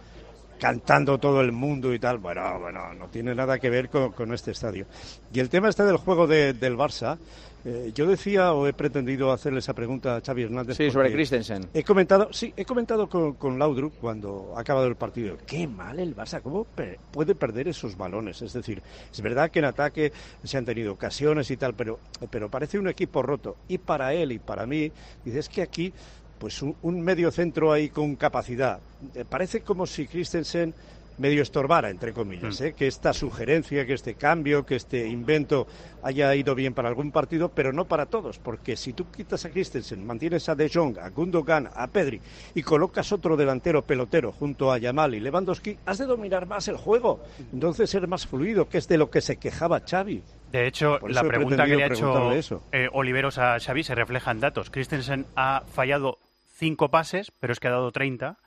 cantando 0.58 1.18
todo 1.18 1.40
el 1.40 1.52
mundo 1.52 1.94
y 1.94 1.98
tal, 1.98 2.18
bueno, 2.18 2.58
bueno, 2.60 2.92
no 2.94 3.06
tiene 3.08 3.34
nada 3.34 3.58
que 3.58 3.70
ver 3.70 3.88
con, 3.88 4.12
con 4.12 4.32
este 4.34 4.50
estadio. 4.50 4.86
Y 5.32 5.40
el 5.40 5.48
tema 5.48 5.68
este 5.70 5.84
del 5.84 5.96
juego 5.96 6.26
de- 6.26 6.52
del 6.52 6.76
Barça, 6.76 7.16
eh, 7.64 7.92
yo 7.94 8.06
decía 8.06 8.52
o 8.52 8.66
he 8.66 8.72
pretendido 8.72 9.32
hacerle 9.32 9.58
esa 9.58 9.74
pregunta 9.74 10.16
a 10.16 10.20
Xavi 10.20 10.44
Hernández. 10.44 10.76
Sí, 10.76 10.90
sobre 10.90 11.12
Christensen. 11.12 11.68
He 11.74 11.82
comentado, 11.84 12.32
sí, 12.32 12.52
he 12.56 12.64
comentado 12.64 13.08
con, 13.08 13.34
con 13.34 13.58
Laudrup 13.58 13.94
cuando 14.00 14.54
ha 14.56 14.60
acabado 14.60 14.86
el 14.86 14.96
partido. 14.96 15.36
Qué 15.46 15.66
mal 15.66 15.98
el 15.98 16.16
Barça, 16.16 16.40
¿cómo 16.42 16.66
puede 17.10 17.34
perder 17.34 17.68
esos 17.68 17.96
balones? 17.96 18.42
Es 18.42 18.52
decir, 18.52 18.82
es 19.12 19.20
verdad 19.20 19.50
que 19.50 19.58
en 19.58 19.66
ataque 19.66 20.12
se 20.42 20.56
han 20.56 20.64
tenido 20.64 20.92
ocasiones 20.92 21.50
y 21.50 21.56
tal, 21.56 21.74
pero, 21.74 21.98
pero 22.30 22.50
parece 22.50 22.78
un 22.78 22.88
equipo 22.88 23.22
roto. 23.22 23.56
Y 23.68 23.78
para 23.78 24.14
él 24.14 24.32
y 24.32 24.38
para 24.38 24.66
mí, 24.66 24.90
dices 25.24 25.48
que 25.48 25.62
aquí, 25.62 25.92
pues 26.38 26.62
un, 26.62 26.74
un 26.82 27.00
medio 27.02 27.30
centro 27.30 27.72
ahí 27.72 27.90
con 27.90 28.16
capacidad. 28.16 28.80
Eh, 29.14 29.24
Parece 29.28 29.60
como 29.60 29.86
si 29.86 30.06
Christensen 30.06 30.74
medio 31.20 31.42
estorbara, 31.42 31.90
entre 31.90 32.12
comillas, 32.12 32.60
¿eh? 32.62 32.72
que 32.72 32.86
esta 32.86 33.12
sugerencia, 33.12 33.86
que 33.86 33.92
este 33.92 34.14
cambio, 34.14 34.64
que 34.64 34.76
este 34.76 35.06
invento 35.06 35.66
haya 36.02 36.34
ido 36.34 36.54
bien 36.54 36.72
para 36.72 36.88
algún 36.88 37.12
partido, 37.12 37.50
pero 37.50 37.72
no 37.72 37.84
para 37.84 38.06
todos, 38.06 38.38
porque 38.38 38.76
si 38.76 38.94
tú 38.94 39.10
quitas 39.10 39.44
a 39.44 39.50
Christensen, 39.50 40.06
mantienes 40.06 40.48
a 40.48 40.54
De 40.54 40.68
Jong, 40.68 40.98
a 40.98 41.10
Gundogan, 41.10 41.68
a 41.74 41.86
Pedri 41.88 42.20
y 42.54 42.62
colocas 42.62 43.12
otro 43.12 43.36
delantero 43.36 43.82
pelotero 43.82 44.32
junto 44.32 44.72
a 44.72 44.78
Yamal 44.78 45.14
y 45.14 45.20
Lewandowski, 45.20 45.78
has 45.84 45.98
de 45.98 46.06
dominar 46.06 46.46
más 46.46 46.68
el 46.68 46.78
juego, 46.78 47.20
entonces 47.52 47.90
ser 47.90 48.08
más 48.08 48.26
fluido, 48.26 48.68
que 48.68 48.78
es 48.78 48.88
de 48.88 48.96
lo 48.96 49.10
que 49.10 49.20
se 49.20 49.36
quejaba 49.36 49.80
Xavi. 49.80 50.22
De 50.50 50.66
hecho, 50.66 50.98
la 51.06 51.22
pregunta 51.22 51.64
que 51.66 51.76
le 51.76 51.84
ha 51.84 51.86
hecho 51.86 52.32
eh, 52.72 52.88
Oliveros 52.92 53.38
a 53.38 53.58
Xavi 53.60 53.84
se 53.84 53.94
refleja 53.94 54.30
en 54.30 54.40
datos. 54.40 54.70
Christensen 54.70 55.26
ha 55.36 55.62
fallado 55.70 56.18
cinco 56.56 56.90
pases, 56.90 57.30
pero 57.38 57.52
es 57.52 57.60
que 57.60 57.68
ha 57.68 57.72
dado 57.72 57.92
30. 57.92 58.38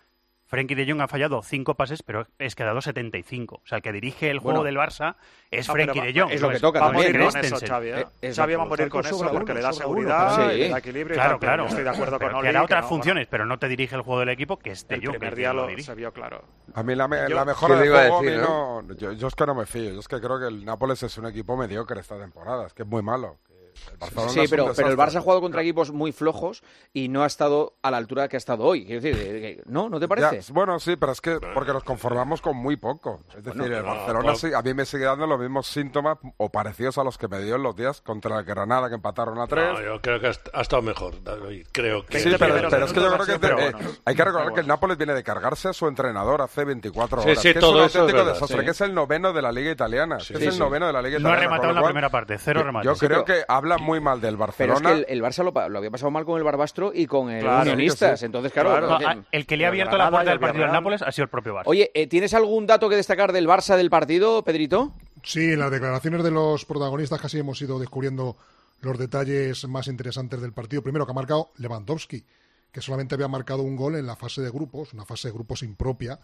Frenkie 0.54 0.76
de 0.76 0.86
Jong 0.88 1.02
ha 1.02 1.08
fallado 1.08 1.42
cinco 1.42 1.74
pases, 1.74 2.04
pero 2.04 2.28
es 2.38 2.54
que 2.54 2.62
ha 2.62 2.68
dado 2.68 2.80
75. 2.80 3.56
O 3.56 3.68
sea, 3.68 3.78
el 3.78 3.82
que 3.82 3.92
dirige 3.92 4.30
el 4.30 4.38
juego 4.38 4.60
Bueno. 4.60 4.66
del 4.66 4.78
Barça 4.78 5.16
es 5.50 5.68
Ah, 5.68 5.74
pero 5.74 5.94
Frenkie 5.94 6.14
de 6.14 6.20
Jong. 6.22 6.32
es 6.32 6.42
lo 6.42 6.48
no 6.50 6.54
que 6.54 6.60
toca 6.60 6.80
va 6.80 6.86
a 6.86 6.90
también, 6.92 7.12
morir 7.14 7.26
¿no? 7.26 7.32
con 7.32 7.46
eso. 7.46 7.66
Xavi. 7.66 7.88
¿eh? 7.88 7.92
Exacto. 8.22 8.36
Xavi 8.36 8.56
va 8.56 8.62
a 8.62 8.66
morir 8.68 8.90
con 8.90 9.06
eso 9.06 9.18
uno, 9.18 9.32
porque 9.32 9.54
le 9.56 9.62
da 9.62 9.74
sobra 9.74 9.88
uno, 9.88 9.96
seguridad, 10.02 10.36
claro. 10.36 10.52
le 10.54 10.66
Sí. 10.66 10.72
da 10.72 10.78
equilibrio 10.78 11.16
y 11.16 11.18
Claro, 11.18 11.30
tal, 11.32 11.40
pero 11.40 11.52
claro. 11.54 11.68
Estoy 11.70 11.84
de 11.84 11.90
acuerdo 11.90 12.20
Pero 12.20 12.32
con 12.32 12.34
que 12.36 12.40
Oli. 12.40 12.48
hará 12.50 12.60
que 12.60 12.66
otras 12.66 12.82
no, 12.84 12.88
funciones, 12.90 13.28
pero 13.28 13.46
no 13.48 13.58
te 13.58 13.68
dirige 13.68 13.96
el 13.96 14.02
juego 14.04 14.20
del 14.20 14.30
equipo, 14.30 14.58
que 14.60 14.70
es 14.72 14.88
de 14.88 14.96
El 14.96 15.02
Jong. 15.06 15.12
primer 15.18 15.36
día 15.36 15.54
lo 15.54 15.68
se 15.80 15.96
vio 15.96 16.12
claro. 16.14 16.44
A 16.76 16.84
mí 16.84 16.94
la, 16.96 17.08
me- 17.08 17.18
Yo- 17.28 17.36
la 17.36 17.46
mejora 17.46 17.74
¿Qué 17.76 17.82
le 17.82 17.90
del 17.90 18.00
juego, 18.00 18.18
a 18.18 18.22
mí 18.22 18.28
decir, 18.28 18.42
no- 18.44 18.82
yo, 18.96 19.12
yo 19.14 19.28
es 19.28 19.36
que 19.36 19.46
no 19.48 19.56
me 19.56 19.66
fío. 19.66 19.92
Yo 19.92 20.00
es 20.00 20.08
que 20.08 20.20
creo 20.22 20.40
que 20.40 20.46
el 20.48 20.64
Nápoles 20.64 21.02
es 21.02 21.18
un 21.18 21.26
equipo 21.26 21.58
mediocre 21.58 22.00
esta 22.00 22.18
temporada. 22.20 22.68
Es 22.68 22.74
que 22.74 22.84
es 22.84 22.88
muy 22.88 23.02
malo. 23.02 23.38
Que 23.74 23.98
Barcelona 24.00 24.30
Sí, 24.32 24.40
pero, 24.50 24.74
pero 24.76 24.88
el 24.90 24.98
Barça 24.98 25.18
ha 25.18 25.22
jugado 25.22 25.42
contra 25.42 25.62
equipos 25.62 25.92
muy 25.92 26.12
flojos 26.12 26.64
y 26.94 27.10
no 27.10 27.24
ha 27.24 27.28
estado 27.28 27.74
a 27.82 27.92
la 27.92 27.98
altura 27.98 28.28
que 28.28 28.36
ha 28.36 28.40
estado 28.40 28.64
hoy. 28.64 28.86
Quiero 28.86 29.02
decir, 29.02 29.20
eh, 29.20 29.42
que- 29.58 29.64
¿no? 29.66 29.90
¿No 29.90 30.00
te 30.00 30.08
parece? 30.08 30.42
Ya, 30.42 30.54
bueno, 30.54 30.80
sí, 30.80 30.96
pero 30.96 31.12
es 31.12 31.22
que 31.22 31.40
porque 31.54 31.74
nos 31.74 31.84
conformamos 31.84 32.42
con 32.42 32.56
muy 32.58 32.76
poco. 32.78 33.22
Es 33.38 33.44
decir, 33.44 33.60
Bueno, 33.62 33.78
el 33.78 33.84
Barcelona 33.84 34.36
sí- 34.36 34.54
a 34.54 34.62
mí 34.62 34.74
me 34.74 34.86
sigue 34.86 35.06
dando 35.06 35.28
los 35.28 35.40
mismos 35.40 35.68
síntomas 35.68 36.18
o 36.38 36.50
parecidos 36.50 36.98
a 36.98 37.04
los 37.04 37.18
que 37.18 37.28
me 37.28 37.40
dio 37.42 37.56
en 37.56 37.64
los 37.64 37.76
días 37.76 38.02
contra 38.02 38.40
el 38.40 38.46
Granada 38.46 38.90
que 38.90 38.96
empataron 38.96 39.40
a 39.40 39.48
tres. 39.48 39.66
No, 39.74 39.82
yo 39.82 40.02
creo 40.02 40.20
que 40.20 40.28
ha 40.28 40.32
est- 40.32 40.50
ha 40.54 40.62
estado 40.62 40.82
mejor, 40.82 41.24
David. 41.24 41.68
Creo 41.72 42.06
que. 42.06 42.20
Sí, 42.20 42.32
pero, 42.38 42.56
pero 42.70 42.86
es 42.86 42.94
que 42.94 43.00
yo 43.02 43.14
creo 43.14 43.26
que 43.26 43.40
Pero 43.40 43.60
eh, 43.60 43.72
bueno. 43.72 43.90
hay 44.06 44.16
que 44.16 44.24
recordar 44.24 44.54
que 44.54 44.60
el 44.62 44.68
Nápoles 44.68 44.98
viene 44.98 45.14
de 45.14 45.24
cargarse 45.24 45.70
a 45.70 45.74
su 45.74 45.88
entrenador 45.88 46.42
hace 46.42 46.64
24 46.66 47.22
Sí, 47.22 47.30
horas. 47.30 47.42
sí, 47.42 47.54
que 47.54 47.60
todo 47.60 47.72
es 47.72 47.78
un 47.78 47.86
es 47.88 47.96
auténtico 47.96 48.18
verdad, 48.20 48.34
desastre, 48.34 48.60
sí. 48.60 48.66
que 48.66 48.72
es 48.72 48.82
el 48.82 48.94
noveno 48.94 49.34
de 49.34 49.42
la 49.42 49.52
Liga 49.52 49.72
Italiana. 49.72 50.18
que 50.18 50.24
Sí, 50.24 50.34
es 50.36 50.42
el 50.42 50.52
sí. 50.54 50.60
noveno 50.60 50.88
de 50.88 50.94
la 50.94 51.02
Liga 51.02 51.20
No 51.20 51.30
ha 51.30 51.32
Italiana. 51.34 51.42
rematado 51.56 51.70
en 51.70 51.76
la 51.76 51.84
primera 51.84 52.10
parte, 52.10 52.38
cero 52.38 52.64
remates. 52.64 52.86
Yo 52.86 52.96
Sí, 52.96 53.06
creo 53.08 53.24
pero- 53.26 53.40
que 53.40 53.46
habla 53.64 53.78
muy 53.78 54.00
mal 54.00 54.20
del 54.22 54.36
Pero 54.36 54.38
Barcelona. 54.38 54.90
es 54.92 54.96
que 55.06 55.12
el, 55.14 55.18
el 55.20 55.24
Barça 55.24 55.44
lo, 55.44 55.78
había 55.78 55.92
pasado 55.92 56.12
mal 56.12 56.26
con 56.26 56.38
el 56.38 56.44
Barbastro 56.44 56.92
y 56.94 57.06
con 57.08 57.30
el 57.30 57.42
Claro, 57.42 57.62
Unionistas. 57.72 58.20
sí. 58.20 58.26
Entonces, 58.26 58.52
claro. 58.52 58.70
Claro, 58.72 58.98
que- 59.00 59.06
a- 59.06 59.24
el 59.32 59.46
que 59.46 59.58
le 59.58 59.66
ha 59.66 59.70
abierto 59.70 59.98
la 59.98 60.10
puerta 60.10 60.30
del 60.30 60.40
partido 60.40 60.66
al 60.66 60.72
Nápoles 60.72 61.02
ha 61.02 61.12
sido 61.12 61.24
el 61.24 61.30
propio 61.30 61.56
Barça. 61.56 61.64
Oye, 61.66 61.92
eh, 61.94 62.08
¿tienes 62.08 62.34
algún 62.34 62.68
dato 62.68 62.90
que 62.90 62.96
destacar 62.96 63.32
del 63.32 63.48
Barça 63.48 63.76
del 63.78 63.90
partido, 63.90 64.44
Pedrito? 64.44 64.94
Sí, 65.24 65.54
en 65.54 65.60
las 65.60 65.72
declaraciones 65.72 66.24
de 66.24 66.32
los 66.32 66.66
protagonistas 66.66 67.20
casi 67.22 67.40
hemos 67.40 67.62
ido 67.62 67.80
descubriendo 67.80 68.36
los 68.82 68.98
detalles 69.00 69.66
más 69.68 69.88
interesantes 69.88 70.42
del 70.42 70.52
partido. 70.52 70.82
Primero 70.82 71.06
que 71.06 71.12
ha 71.12 71.16
marcado 71.16 71.52
Lewandowski, 71.58 72.24
que 72.72 72.82
solamente 72.82 73.16
había 73.16 73.28
marcado 73.30 73.62
un 73.64 73.76
gol 73.78 73.96
en 73.96 74.06
la 74.06 74.16
fase 74.18 74.42
de 74.42 74.50
grupos, 74.50 74.94
una 74.94 75.06
fase 75.06 75.30
de 75.30 75.34
grupos 75.34 75.64
impropia 75.64 76.20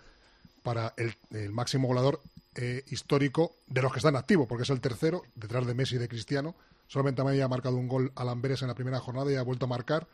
para 0.63 0.93
el, 0.97 1.13
el 1.31 1.51
máximo 1.51 1.87
goleador 1.87 2.19
eh, 2.55 2.83
histórico 2.89 3.53
de 3.67 3.81
los 3.81 3.93
que 3.93 3.99
están 3.99 4.17
activos, 4.17 4.47
porque 4.47 4.63
es 4.63 4.69
el 4.71 4.81
tercero, 4.81 5.21
detrás 5.35 5.65
de 5.65 5.73
Messi 5.73 5.95
y 5.95 5.99
de 5.99 6.09
Cristiano. 6.09 6.55
Solamente 6.89 7.21
había 7.21 7.47
marcado 7.47 7.77
un 7.77 7.87
gol 7.87 8.11
a 8.15 8.23
Lamberes 8.23 8.63
en 8.63 8.67
la 8.67 8.73
primera 8.73 8.99
jornada 8.99 9.31
y 9.31 9.35
ha 9.35 9.43
vuelto 9.43 9.65
a 9.65 9.69
marcar. 9.69 10.07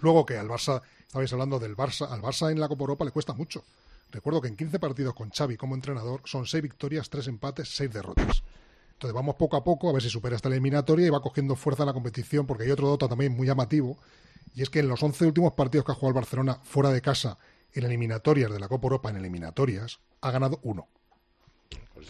Luego 0.00 0.24
que 0.24 0.38
al 0.38 0.48
Barça, 0.48 0.80
estabais 1.06 1.30
hablando 1.34 1.58
del 1.58 1.76
Barça, 1.76 2.10
al 2.10 2.22
Barça 2.22 2.50
en 2.50 2.58
la 2.58 2.68
Copa 2.68 2.84
Europa 2.84 3.04
le 3.04 3.10
cuesta 3.10 3.34
mucho. 3.34 3.62
Recuerdo 4.10 4.40
que 4.40 4.48
en 4.48 4.56
15 4.56 4.78
partidos 4.78 5.14
con 5.14 5.30
Xavi 5.30 5.58
como 5.58 5.74
entrenador 5.74 6.22
son 6.24 6.46
6 6.46 6.62
victorias, 6.62 7.10
3 7.10 7.28
empates, 7.28 7.68
6 7.76 7.92
derrotas. 7.92 8.42
Entonces 8.94 9.14
vamos 9.14 9.34
poco 9.34 9.58
a 9.58 9.62
poco 9.62 9.90
a 9.90 9.92
ver 9.92 10.02
si 10.02 10.08
supera 10.08 10.36
esta 10.36 10.48
eliminatoria 10.48 11.06
y 11.06 11.10
va 11.10 11.20
cogiendo 11.20 11.54
fuerza 11.54 11.82
en 11.82 11.88
la 11.88 11.92
competición 11.92 12.46
porque 12.46 12.64
hay 12.64 12.70
otro 12.70 12.90
dato 12.90 13.06
también 13.06 13.36
muy 13.36 13.46
llamativo 13.46 13.98
y 14.54 14.62
es 14.62 14.70
que 14.70 14.78
en 14.78 14.88
los 14.88 15.02
11 15.02 15.26
últimos 15.26 15.52
partidos 15.52 15.84
que 15.84 15.92
ha 15.92 15.94
jugado 15.96 16.10
el 16.10 16.22
Barcelona 16.22 16.60
fuera 16.62 16.90
de 16.90 17.02
casa 17.02 17.36
en 17.74 17.84
eliminatorias 17.84 18.50
de 18.50 18.58
la 18.58 18.68
Copa 18.68 18.86
Europa, 18.86 19.10
en 19.10 19.16
eliminatorias, 19.16 20.00
ha 20.22 20.30
ganado 20.30 20.60
uno. 20.62 20.88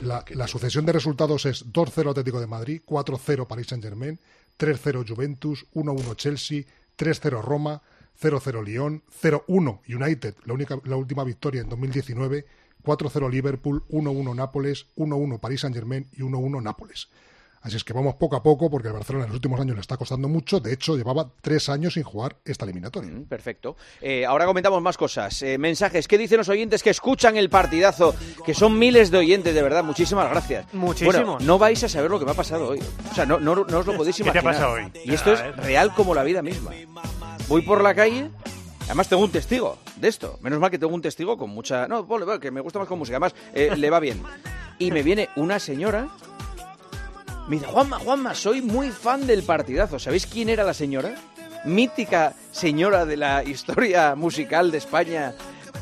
La, 0.02 0.24
la 0.30 0.48
sucesión 0.48 0.86
de 0.86 0.92
resultados 0.92 1.46
es 1.46 1.66
2-0 1.72 2.10
Atlético 2.10 2.40
de 2.40 2.46
Madrid, 2.46 2.82
4-0 2.84 3.46
Paris 3.46 3.68
Saint-Germain, 3.68 4.18
3-0 4.58 5.08
Juventus, 5.08 5.66
1-1 5.74 6.16
Chelsea, 6.16 6.64
3-0 6.96 7.42
Roma, 7.42 7.82
0-0 8.20 8.64
Lyon, 8.64 9.02
0-1 9.22 9.80
United, 9.88 10.34
la, 10.44 10.54
única, 10.54 10.78
la 10.84 10.96
última 10.96 11.24
victoria 11.24 11.62
en 11.62 11.68
2019, 11.68 12.46
4-0 12.82 13.30
Liverpool, 13.30 13.84
1-1 13.88 14.34
Nápoles, 14.34 14.86
1-1 14.96 15.40
Paris 15.40 15.60
Saint-Germain 15.62 16.08
y 16.12 16.20
1-1 16.20 16.62
Nápoles. 16.62 17.08
Así 17.64 17.76
es 17.78 17.82
que 17.84 17.94
vamos 17.94 18.16
poco 18.16 18.36
a 18.36 18.42
poco 18.42 18.68
porque 18.70 18.88
el 18.88 18.92
Barcelona 18.94 19.24
en 19.24 19.30
los 19.30 19.36
últimos 19.36 19.58
años 19.58 19.74
le 19.74 19.80
está 19.80 19.96
costando 19.96 20.28
mucho. 20.28 20.60
De 20.60 20.70
hecho, 20.74 20.98
llevaba 20.98 21.30
tres 21.40 21.70
años 21.70 21.94
sin 21.94 22.02
jugar 22.02 22.36
esta 22.44 22.66
eliminatoria. 22.66 23.10
Mm, 23.10 23.24
Perfecto. 23.24 23.78
Eh, 24.02 24.26
ahora 24.26 24.44
comentamos 24.44 24.82
más 24.82 24.98
cosas. 24.98 25.40
Eh, 25.42 25.56
mensajes. 25.56 26.06
¿Qué 26.06 26.18
dicen 26.18 26.36
los 26.36 26.50
oyentes 26.50 26.82
que 26.82 26.90
escuchan 26.90 27.38
el 27.38 27.48
partidazo? 27.48 28.14
Que 28.44 28.52
son 28.52 28.78
miles 28.78 29.10
de 29.10 29.16
oyentes, 29.16 29.54
de 29.54 29.62
verdad. 29.62 29.82
Muchísimas 29.82 30.28
gracias. 30.28 30.66
Muchísimos. 30.74 31.14
Bueno, 31.14 31.38
no 31.40 31.58
vais 31.58 31.82
a 31.82 31.88
saber 31.88 32.10
lo 32.10 32.18
que 32.18 32.26
me 32.26 32.32
ha 32.32 32.34
pasado 32.34 32.68
hoy. 32.68 32.80
O 33.10 33.14
sea, 33.14 33.24
no, 33.24 33.40
no, 33.40 33.54
no 33.54 33.78
os 33.78 33.86
lo 33.86 33.94
podéis 33.96 34.16
¿Qué 34.16 34.24
te 34.24 34.28
ha 34.28 34.32
imaginar. 34.32 34.54
pasado 34.54 34.72
hoy? 34.74 34.92
Y 35.02 35.14
esto 35.14 35.32
es 35.32 35.56
real 35.56 35.94
como 35.94 36.14
la 36.14 36.22
vida 36.22 36.42
misma. 36.42 36.70
Voy 37.48 37.62
por 37.62 37.82
la 37.82 37.94
calle. 37.94 38.30
Además 38.82 39.08
tengo 39.08 39.22
un 39.24 39.30
testigo 39.32 39.78
de 39.96 40.08
esto. 40.08 40.38
Menos 40.42 40.60
mal 40.60 40.70
que 40.70 40.78
tengo 40.78 40.94
un 40.94 41.00
testigo 41.00 41.38
con 41.38 41.48
mucha... 41.48 41.88
No, 41.88 42.06
que 42.38 42.50
me 42.50 42.60
gusta 42.60 42.78
más 42.78 42.88
con 42.88 42.98
música. 42.98 43.16
Además, 43.16 43.34
eh, 43.54 43.74
le 43.74 43.88
va 43.88 44.00
bien. 44.00 44.22
Y 44.78 44.90
me 44.90 45.02
viene 45.02 45.30
una 45.36 45.58
señora... 45.58 46.08
Me 47.48 47.56
dice, 47.56 47.66
Juanma, 47.66 47.98
Juanma, 47.98 48.34
soy 48.34 48.62
muy 48.62 48.90
fan 48.90 49.26
del 49.26 49.42
partidazo. 49.42 49.98
¿Sabéis 49.98 50.26
quién 50.26 50.48
era 50.48 50.64
la 50.64 50.72
señora? 50.74 51.14
Mítica 51.64 52.32
señora 52.52 53.04
de 53.04 53.16
la 53.16 53.44
historia 53.44 54.14
musical 54.14 54.70
de 54.70 54.78
España, 54.78 55.32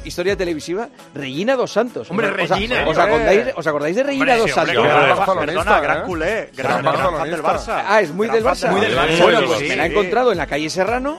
historia 0.04 0.36
televisiva, 0.36 0.88
Regina 1.14 1.54
dos 1.56 1.72
Santos. 1.72 2.10
Hombre, 2.10 2.28
¿Os- 2.28 2.36
Regina, 2.50 2.84
¿Os, 2.88 2.98
acordáis, 2.98 3.44
¿os 3.56 3.66
acordáis 3.66 3.96
de 3.96 4.02
Regina 4.02 4.32
Hombre, 4.34 4.38
dos 4.38 4.50
sí, 4.52 4.58
hombre, 4.58 4.74
Santos? 4.74 4.92
gran- 4.92 5.16
barcelonista, 5.16 5.54
perdona, 5.64 5.80
gran 5.80 5.98
¿eh? 5.98 6.02
culé, 6.06 6.50
gran, 6.56 6.82
Gran 6.82 6.94
gran 6.96 7.16
fan 7.16 7.30
del. 7.30 7.42
Barça. 7.42 7.84
Ah, 7.86 8.00
es 8.00 8.10
muy 8.12 8.26
Gran 8.26 8.36
del 8.36 8.44
Barça. 8.44 8.70
Muy 8.70 8.80
del 8.80 8.96
Barça. 8.96 9.22
Bueno, 9.22 9.38
sí, 9.40 9.44
pues 9.46 9.58
sí. 9.60 9.68
me 9.68 9.76
la 9.76 9.86
he 9.86 9.90
encontrado 9.90 10.32
en 10.32 10.38
la 10.38 10.46
calle 10.46 10.70
Serrano, 10.70 11.18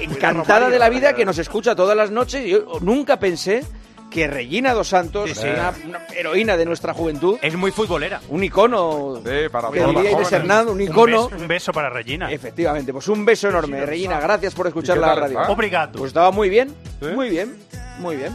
encantada 0.00 0.70
de 0.70 0.78
la 0.78 0.88
vida, 0.88 1.12
que 1.14 1.24
nos 1.24 1.38
escucha 1.38 1.74
todas 1.76 1.96
las 1.96 2.10
noches. 2.10 2.44
Yo 2.46 2.78
nunca 2.80 3.18
pensé 3.20 3.64
que 4.10 4.26
Regina 4.26 4.72
dos 4.72 4.88
Santos, 4.88 5.30
Sí, 5.30 5.36
sí. 5.36 5.46
Una, 5.48 5.72
una 5.86 6.00
heroína 6.14 6.56
de 6.56 6.64
nuestra 6.64 6.94
juventud, 6.94 7.38
Es 7.42 7.54
muy 7.56 7.70
futbolera. 7.70 8.20
un 8.30 8.42
icono 8.42 9.16
Sí, 9.24 9.48
para 9.52 9.70
que 9.70 9.84
diría 9.84 10.12
Inés. 10.12 10.32
Hernán, 10.32 10.68
un 10.68 10.74
Un 10.74 10.80
icono. 10.82 11.28
beso, 11.28 11.42
un 11.42 11.48
beso 11.48 11.72
para 11.72 11.90
Regina. 11.90 12.30
Efectivamente, 12.32 12.92
pues 12.92 13.06
un 13.08 13.24
beso 13.24 13.48
enorme, 13.48 13.84
Regina. 13.84 14.18
Gracias 14.20 14.54
por 14.54 14.66
escuchar 14.66 14.96
¿Y 14.96 15.00
qué 15.00 15.06
la 15.06 15.14
radio. 15.14 15.40
Obrigado. 15.48 15.98
Pues 15.98 16.08
estaba 16.08 16.30
muy 16.30 16.48
bien, 16.48 16.74
muy 17.14 17.28
bien, 17.28 17.56
muy 17.98 18.16
bien. 18.16 18.34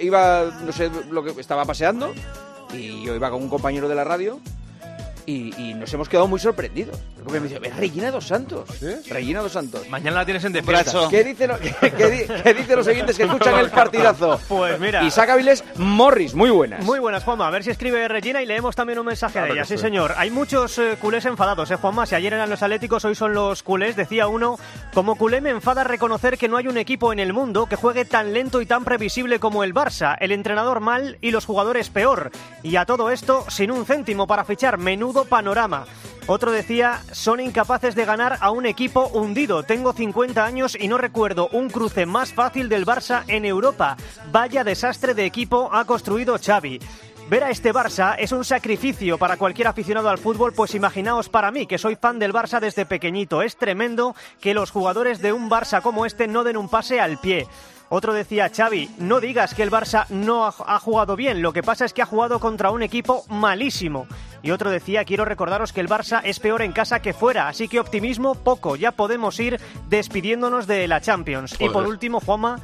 Iba, 0.00 0.44
no 0.64 0.72
sé, 0.72 0.90
lo 1.10 1.22
que 1.24 1.40
estaba 1.40 1.64
paseando 1.64 2.12
y 2.72 3.04
yo 3.04 3.14
iba 3.14 3.30
con 3.30 3.42
un 3.42 3.48
compañero 3.48 3.88
de 3.88 3.94
la 3.94 4.04
radio 4.04 4.38
y, 5.26 5.54
y 5.60 5.74
nos 5.74 5.92
hemos 5.92 6.08
quedado 6.08 6.26
muy 6.28 6.38
sorprendidos. 6.40 6.98
Porque 7.24 7.40
me 7.40 7.48
dice, 7.48 7.60
¿es 7.62 7.76
Regina 7.76 8.10
dos 8.12 8.26
Santos? 8.28 8.68
Regina 9.10 9.40
dos 9.40 9.50
Santos. 9.52 9.88
Mañana 9.88 10.18
la 10.18 10.24
tienes 10.24 10.44
en 10.44 10.52
defensa. 10.52 11.08
¿Qué 11.10 11.24
dicen, 11.24 11.48
lo- 11.48 11.58
qué, 11.58 11.74
qué 11.96 12.10
di- 12.10 12.42
qué 12.42 12.54
dicen 12.54 12.76
los 12.76 12.86
oyentes 12.86 13.16
que 13.16 13.22
escuchan 13.24 13.58
el 13.58 13.70
partidazo? 13.70 14.38
Pues 14.48 14.78
mira. 14.78 15.02
Isaac 15.02 15.30
Avilés, 15.30 15.64
Morris, 15.76 16.34
muy 16.34 16.50
buenas. 16.50 16.84
Muy 16.84 17.00
buenas, 17.00 17.24
Juanma. 17.24 17.48
A 17.48 17.50
ver 17.50 17.64
si 17.64 17.70
escribe 17.70 18.06
Regina 18.06 18.40
y 18.42 18.46
leemos 18.46 18.76
también 18.76 18.98
un 19.00 19.06
mensaje 19.06 19.32
Claro 19.34 19.48
de 19.54 19.60
ella. 19.60 19.64
sí. 19.64 19.76
señor. 19.76 20.14
Hay 20.16 20.30
muchos 20.30 20.78
eh, 20.78 20.96
culés 21.00 21.24
enfadados, 21.24 21.70
¿eh, 21.72 21.76
Juanma? 21.76 22.06
Si 22.06 22.14
ayer 22.14 22.32
eran 22.32 22.48
los 22.48 22.62
atléticos, 22.62 23.04
hoy 23.04 23.16
son 23.16 23.34
los 23.34 23.64
culés. 23.64 23.96
Decía 23.96 24.28
uno, 24.28 24.56
como 24.94 25.16
culé 25.16 25.40
me 25.40 25.50
enfada 25.50 25.82
reconocer 25.82 26.38
que 26.38 26.48
no 26.48 26.56
hay 26.58 26.68
un 26.68 26.78
equipo 26.78 27.12
en 27.12 27.18
el 27.18 27.32
mundo 27.32 27.66
que 27.66 27.74
juegue 27.76 28.04
tan 28.04 28.32
lento 28.32 28.60
y 28.60 28.66
tan 28.66 28.84
previsible 28.84 29.40
como 29.40 29.64
el 29.64 29.74
Barça. 29.74 30.16
El 30.20 30.30
entrenador 30.30 30.78
mal 30.78 31.18
y 31.20 31.32
los 31.32 31.44
jugadores 31.44 31.90
peor. 31.90 32.30
Y 32.62 32.76
a 32.76 32.84
todo 32.86 33.10
esto, 33.10 33.44
sin 33.48 33.72
un 33.72 33.84
céntimo 33.84 34.26
para 34.28 34.44
fichar. 34.44 34.78
Menudo 34.78 35.15
panorama. 35.24 35.86
Otro 36.28 36.50
decía, 36.50 37.02
son 37.12 37.38
incapaces 37.38 37.94
de 37.94 38.04
ganar 38.04 38.38
a 38.40 38.50
un 38.50 38.66
equipo 38.66 39.06
hundido. 39.06 39.62
Tengo 39.62 39.92
50 39.92 40.44
años 40.44 40.76
y 40.78 40.88
no 40.88 40.98
recuerdo 40.98 41.48
un 41.52 41.70
cruce 41.70 42.04
más 42.04 42.32
fácil 42.32 42.68
del 42.68 42.84
Barça 42.84 43.22
en 43.28 43.44
Europa. 43.44 43.96
Vaya 44.32 44.64
desastre 44.64 45.14
de 45.14 45.24
equipo 45.24 45.70
ha 45.72 45.84
construido 45.84 46.36
Xavi. 46.36 46.80
Ver 47.28 47.44
a 47.44 47.50
este 47.50 47.72
Barça 47.72 48.16
es 48.18 48.32
un 48.32 48.44
sacrificio 48.44 49.18
para 49.18 49.36
cualquier 49.36 49.68
aficionado 49.68 50.08
al 50.08 50.18
fútbol, 50.18 50.52
pues 50.52 50.74
imaginaos 50.74 51.28
para 51.28 51.50
mí, 51.50 51.66
que 51.66 51.78
soy 51.78 51.96
fan 51.96 52.18
del 52.18 52.32
Barça 52.32 52.60
desde 52.60 52.86
pequeñito. 52.86 53.42
Es 53.42 53.56
tremendo 53.56 54.16
que 54.40 54.54
los 54.54 54.70
jugadores 54.70 55.20
de 55.20 55.32
un 55.32 55.48
Barça 55.48 55.80
como 55.80 56.06
este 56.06 56.26
no 56.26 56.42
den 56.42 56.56
un 56.56 56.68
pase 56.68 57.00
al 57.00 57.18
pie. 57.18 57.46
Otro 57.88 58.12
decía, 58.12 58.50
Xavi, 58.54 58.90
no 58.98 59.20
digas 59.20 59.54
que 59.54 59.62
el 59.62 59.70
Barça 59.70 60.08
no 60.08 60.44
ha, 60.44 60.54
ha 60.66 60.78
jugado 60.80 61.14
bien, 61.14 61.40
lo 61.40 61.52
que 61.52 61.62
pasa 61.62 61.84
es 61.84 61.92
que 61.92 62.02
ha 62.02 62.06
jugado 62.06 62.40
contra 62.40 62.70
un 62.70 62.82
equipo 62.82 63.24
malísimo. 63.28 64.08
Y 64.42 64.50
otro 64.50 64.70
decía, 64.70 65.04
quiero 65.04 65.24
recordaros 65.24 65.72
que 65.72 65.80
el 65.80 65.88
Barça 65.88 66.20
es 66.24 66.38
peor 66.40 66.62
en 66.62 66.72
casa 66.72 67.00
que 67.00 67.12
fuera, 67.12 67.48
así 67.48 67.68
que 67.68 67.80
optimismo 67.80 68.34
poco, 68.34 68.76
ya 68.76 68.92
podemos 68.92 69.38
ir 69.40 69.60
despidiéndonos 69.88 70.66
de 70.66 70.86
la 70.88 71.00
Champions. 71.00 71.56
Y 71.58 71.68
por 71.68 71.86
último, 71.86 72.20
Juanma, 72.20 72.60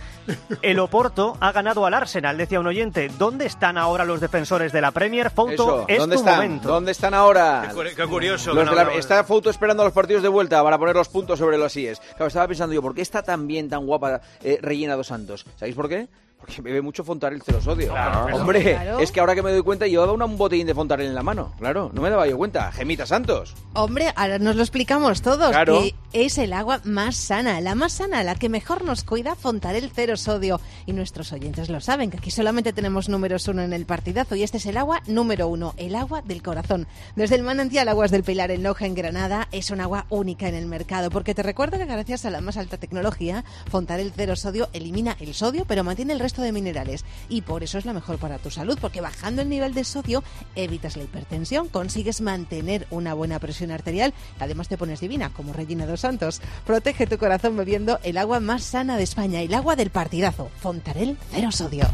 el 0.62 0.78
Oporto 0.78 1.36
ha 1.40 1.50
ganado 1.52 1.86
al 1.86 1.94
Arsenal, 1.94 2.36
decía 2.36 2.60
un 2.60 2.66
oyente. 2.66 3.10
¿Dónde 3.18 3.46
están 3.46 3.78
ahora 3.78 4.04
los 4.04 4.20
defensores 4.20 4.72
de 4.72 4.80
la 4.80 4.90
Premier? 4.90 5.30
Foto, 5.30 5.52
Eso, 5.52 5.84
es 5.88 5.98
¿dónde 5.98 6.16
tu 6.16 6.20
están? 6.20 6.34
momento. 6.36 6.68
¿Dónde 6.68 6.92
están 6.92 7.14
ahora? 7.14 7.64
Qué 7.68 7.74
cu- 7.74 7.82
qué 7.96 8.06
curioso 8.06 8.50
Los 8.54 8.58
que 8.58 8.60
de 8.60 8.64
no 8.66 8.74
la- 8.74 8.80
hablamos. 8.82 9.00
está 9.00 9.24
Foto 9.24 9.50
esperando 9.50 9.82
a 9.82 9.86
los 9.86 9.94
partidos 9.94 10.22
de 10.22 10.28
vuelta 10.28 10.62
para 10.62 10.78
poner 10.78 10.94
los 10.94 11.08
puntos 11.08 11.38
sobre 11.38 11.58
los 11.58 11.76
IES. 11.76 12.00
Claro, 12.16 12.26
estaba 12.26 12.46
pensando 12.48 12.74
yo, 12.74 12.82
¿por 12.82 12.94
qué 12.94 13.02
está 13.02 13.22
tan 13.22 13.46
bien, 13.46 13.68
tan 13.68 13.86
guapa 13.86 14.20
eh, 14.42 14.58
Regina 14.60 14.94
dos 14.96 15.06
Santos? 15.08 15.44
¿Sabéis 15.56 15.74
por 15.76 15.88
qué? 15.88 16.08
Porque 16.42 16.60
bebe 16.60 16.82
mucho 16.82 17.04
Fontarel 17.04 17.40
cero 17.44 17.60
sodio. 17.62 17.88
Claro, 17.90 18.36
Hombre, 18.36 18.62
Claro. 18.74 18.98
es 18.98 19.10
que 19.12 19.20
ahora 19.20 19.34
que 19.34 19.42
me 19.42 19.52
doy 19.52 19.62
cuenta 19.62 19.86
llevaba 19.86 20.12
una- 20.12 20.24
un 20.24 20.36
botellín 20.36 20.66
de 20.66 20.74
Fontarel 20.74 21.06
en 21.06 21.14
la 21.14 21.22
mano. 21.22 21.52
Claro, 21.58 21.90
no 21.94 22.02
me 22.02 22.10
daba 22.10 22.26
yo 22.26 22.36
cuenta. 22.36 22.70
Gemita 22.72 23.06
Santos. 23.06 23.54
Hombre, 23.74 24.12
ahora 24.16 24.38
nos 24.38 24.56
lo 24.56 24.62
explicamos 24.62 25.22
todos, 25.22 25.50
Claro. 25.50 25.80
que 25.80 25.94
es 26.12 26.36
el 26.38 26.52
agua 26.52 26.80
más 26.84 27.16
sana, 27.16 27.60
la 27.60 27.74
más 27.74 27.92
sana, 27.92 28.22
la 28.24 28.34
que 28.34 28.48
mejor 28.48 28.84
nos 28.84 29.04
cuida 29.04 29.34
Fontarel 29.36 29.90
cero 29.94 30.16
sodio. 30.16 30.60
Y 30.86 30.92
nuestros 30.92 31.32
oyentes 31.32 31.68
lo 31.70 31.80
saben, 31.80 32.10
que 32.10 32.18
aquí 32.18 32.30
solamente 32.30 32.72
tenemos 32.72 33.08
números 33.08 33.46
uno 33.48 33.62
en 33.62 33.72
el 33.72 33.86
partidazo 33.86 34.34
y 34.34 34.42
este 34.42 34.56
es 34.58 34.66
el 34.66 34.76
agua 34.78 35.00
número 35.06 35.46
uno, 35.48 35.74
el 35.76 35.94
agua 35.94 36.22
del 36.22 36.42
corazón. 36.42 36.86
Desde 37.14 37.36
el 37.36 37.42
manantial 37.44 37.88
Aguas 37.88 38.10
del 38.10 38.24
Pilar 38.24 38.50
en 38.50 38.62
Loja, 38.64 38.86
en 38.86 38.94
Granada, 38.94 39.46
es 39.52 39.70
un 39.70 39.80
agua 39.80 40.06
única 40.10 40.48
en 40.48 40.54
el 40.54 40.66
mercado, 40.66 41.10
porque 41.10 41.34
te 41.34 41.42
recuerdo 41.42 41.78
que 41.78 41.84
gracias 41.86 42.24
a 42.24 42.30
la 42.30 42.40
más 42.40 42.56
alta 42.56 42.78
tecnología, 42.78 43.44
Fontarel 43.70 44.12
cero 44.16 44.34
sodio 44.36 44.68
elimina 44.72 45.16
el 45.20 45.34
sodio, 45.34 45.64
pero 45.66 45.84
mantiene 45.84 46.12
el 46.14 46.20
resto 46.20 46.31
resto 46.32 46.42
de 46.42 46.52
minerales. 46.52 47.04
Y 47.28 47.42
por 47.42 47.62
eso 47.62 47.76
es 47.76 47.84
la 47.84 47.92
mejor 47.92 48.16
para 48.18 48.38
tu 48.38 48.50
salud, 48.50 48.78
porque 48.80 49.02
bajando 49.02 49.42
el 49.42 49.50
nivel 49.50 49.74
de 49.74 49.84
sodio 49.84 50.24
evitas 50.56 50.96
la 50.96 51.04
hipertensión, 51.04 51.68
consigues 51.68 52.22
mantener 52.22 52.86
una 52.90 53.12
buena 53.12 53.38
presión 53.38 53.70
arterial, 53.70 54.14
además 54.40 54.68
te 54.68 54.78
pones 54.78 55.00
divina, 55.00 55.30
como 55.30 55.52
Regina 55.52 55.84
dos 55.86 56.00
Santos. 56.00 56.40
Protege 56.64 57.06
tu 57.06 57.18
corazón 57.18 57.54
bebiendo 57.56 58.00
el 58.02 58.16
agua 58.16 58.40
más 58.40 58.62
sana 58.62 58.96
de 58.96 59.02
España, 59.02 59.40
el 59.42 59.52
agua 59.52 59.76
del 59.76 59.90
partidazo. 59.90 60.50
Fontarel 60.58 61.18
Cero 61.32 61.52
Sodio. 61.52 61.84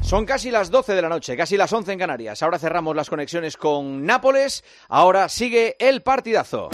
Son 0.00 0.24
casi 0.24 0.50
las 0.50 0.70
12 0.70 0.94
de 0.94 1.02
la 1.02 1.08
noche, 1.08 1.36
casi 1.36 1.56
las 1.56 1.72
11 1.72 1.92
en 1.92 1.98
Canarias. 1.98 2.42
Ahora 2.42 2.58
cerramos 2.58 2.94
las 2.94 3.08
conexiones 3.10 3.56
con 3.56 4.04
Nápoles. 4.06 4.62
Ahora 4.88 5.28
sigue 5.28 5.76
el 5.80 6.02
partidazo. 6.02 6.68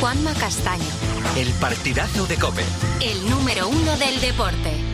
Juanma 0.00 0.32
Castaño, 0.34 0.84
El 1.36 1.50
partidazo 1.54 2.26
de 2.26 2.36
Cope. 2.36 2.62
el 3.02 3.28
número 3.30 3.68
uno 3.68 3.96
del 3.96 4.20
deporte. 4.20 4.93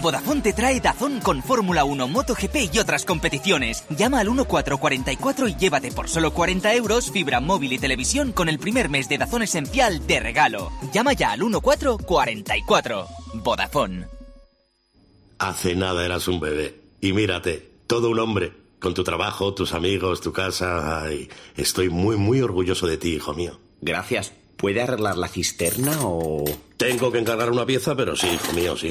Vodafone 0.00 0.40
te 0.40 0.52
trae 0.52 0.80
Dazón 0.80 1.20
con 1.20 1.42
Fórmula 1.42 1.84
1, 1.84 2.08
MotoGP 2.08 2.72
y 2.72 2.78
otras 2.78 3.04
competiciones. 3.04 3.84
Llama 3.90 4.20
al 4.20 4.26
1444 4.26 5.48
y 5.48 5.54
llévate 5.56 5.92
por 5.92 6.08
solo 6.08 6.32
40 6.32 6.74
euros 6.74 7.10
fibra 7.10 7.40
móvil 7.40 7.72
y 7.72 7.78
televisión 7.78 8.32
con 8.32 8.48
el 8.48 8.58
primer 8.58 8.88
mes 8.88 9.08
de 9.08 9.18
Dazón 9.18 9.42
Esencial 9.42 10.06
de 10.06 10.20
regalo. 10.20 10.70
Llama 10.92 11.12
ya 11.12 11.32
al 11.32 11.40
1444. 11.40 13.06
Vodafone. 13.34 14.06
Hace 15.38 15.76
nada 15.76 16.04
eras 16.04 16.28
un 16.28 16.40
bebé. 16.40 16.80
Y 17.00 17.12
mírate, 17.12 17.70
todo 17.86 18.10
un 18.10 18.18
hombre. 18.18 18.52
Con 18.80 18.94
tu 18.94 19.02
trabajo, 19.02 19.54
tus 19.54 19.74
amigos, 19.74 20.20
tu 20.20 20.32
casa. 20.32 21.02
Ay, 21.02 21.28
estoy 21.56 21.88
muy, 21.88 22.16
muy 22.16 22.40
orgulloso 22.40 22.86
de 22.86 22.96
ti, 22.96 23.14
hijo 23.14 23.34
mío. 23.34 23.58
Gracias. 23.80 24.32
¿Puede 24.56 24.82
arreglar 24.82 25.16
la 25.16 25.28
cisterna 25.28 25.96
o...? 26.02 26.44
Tengo 26.76 27.12
que 27.12 27.18
encargar 27.18 27.50
una 27.50 27.64
pieza, 27.64 27.94
pero 27.94 28.16
sí, 28.16 28.26
hijo 28.26 28.52
mío, 28.52 28.76
sí. 28.76 28.90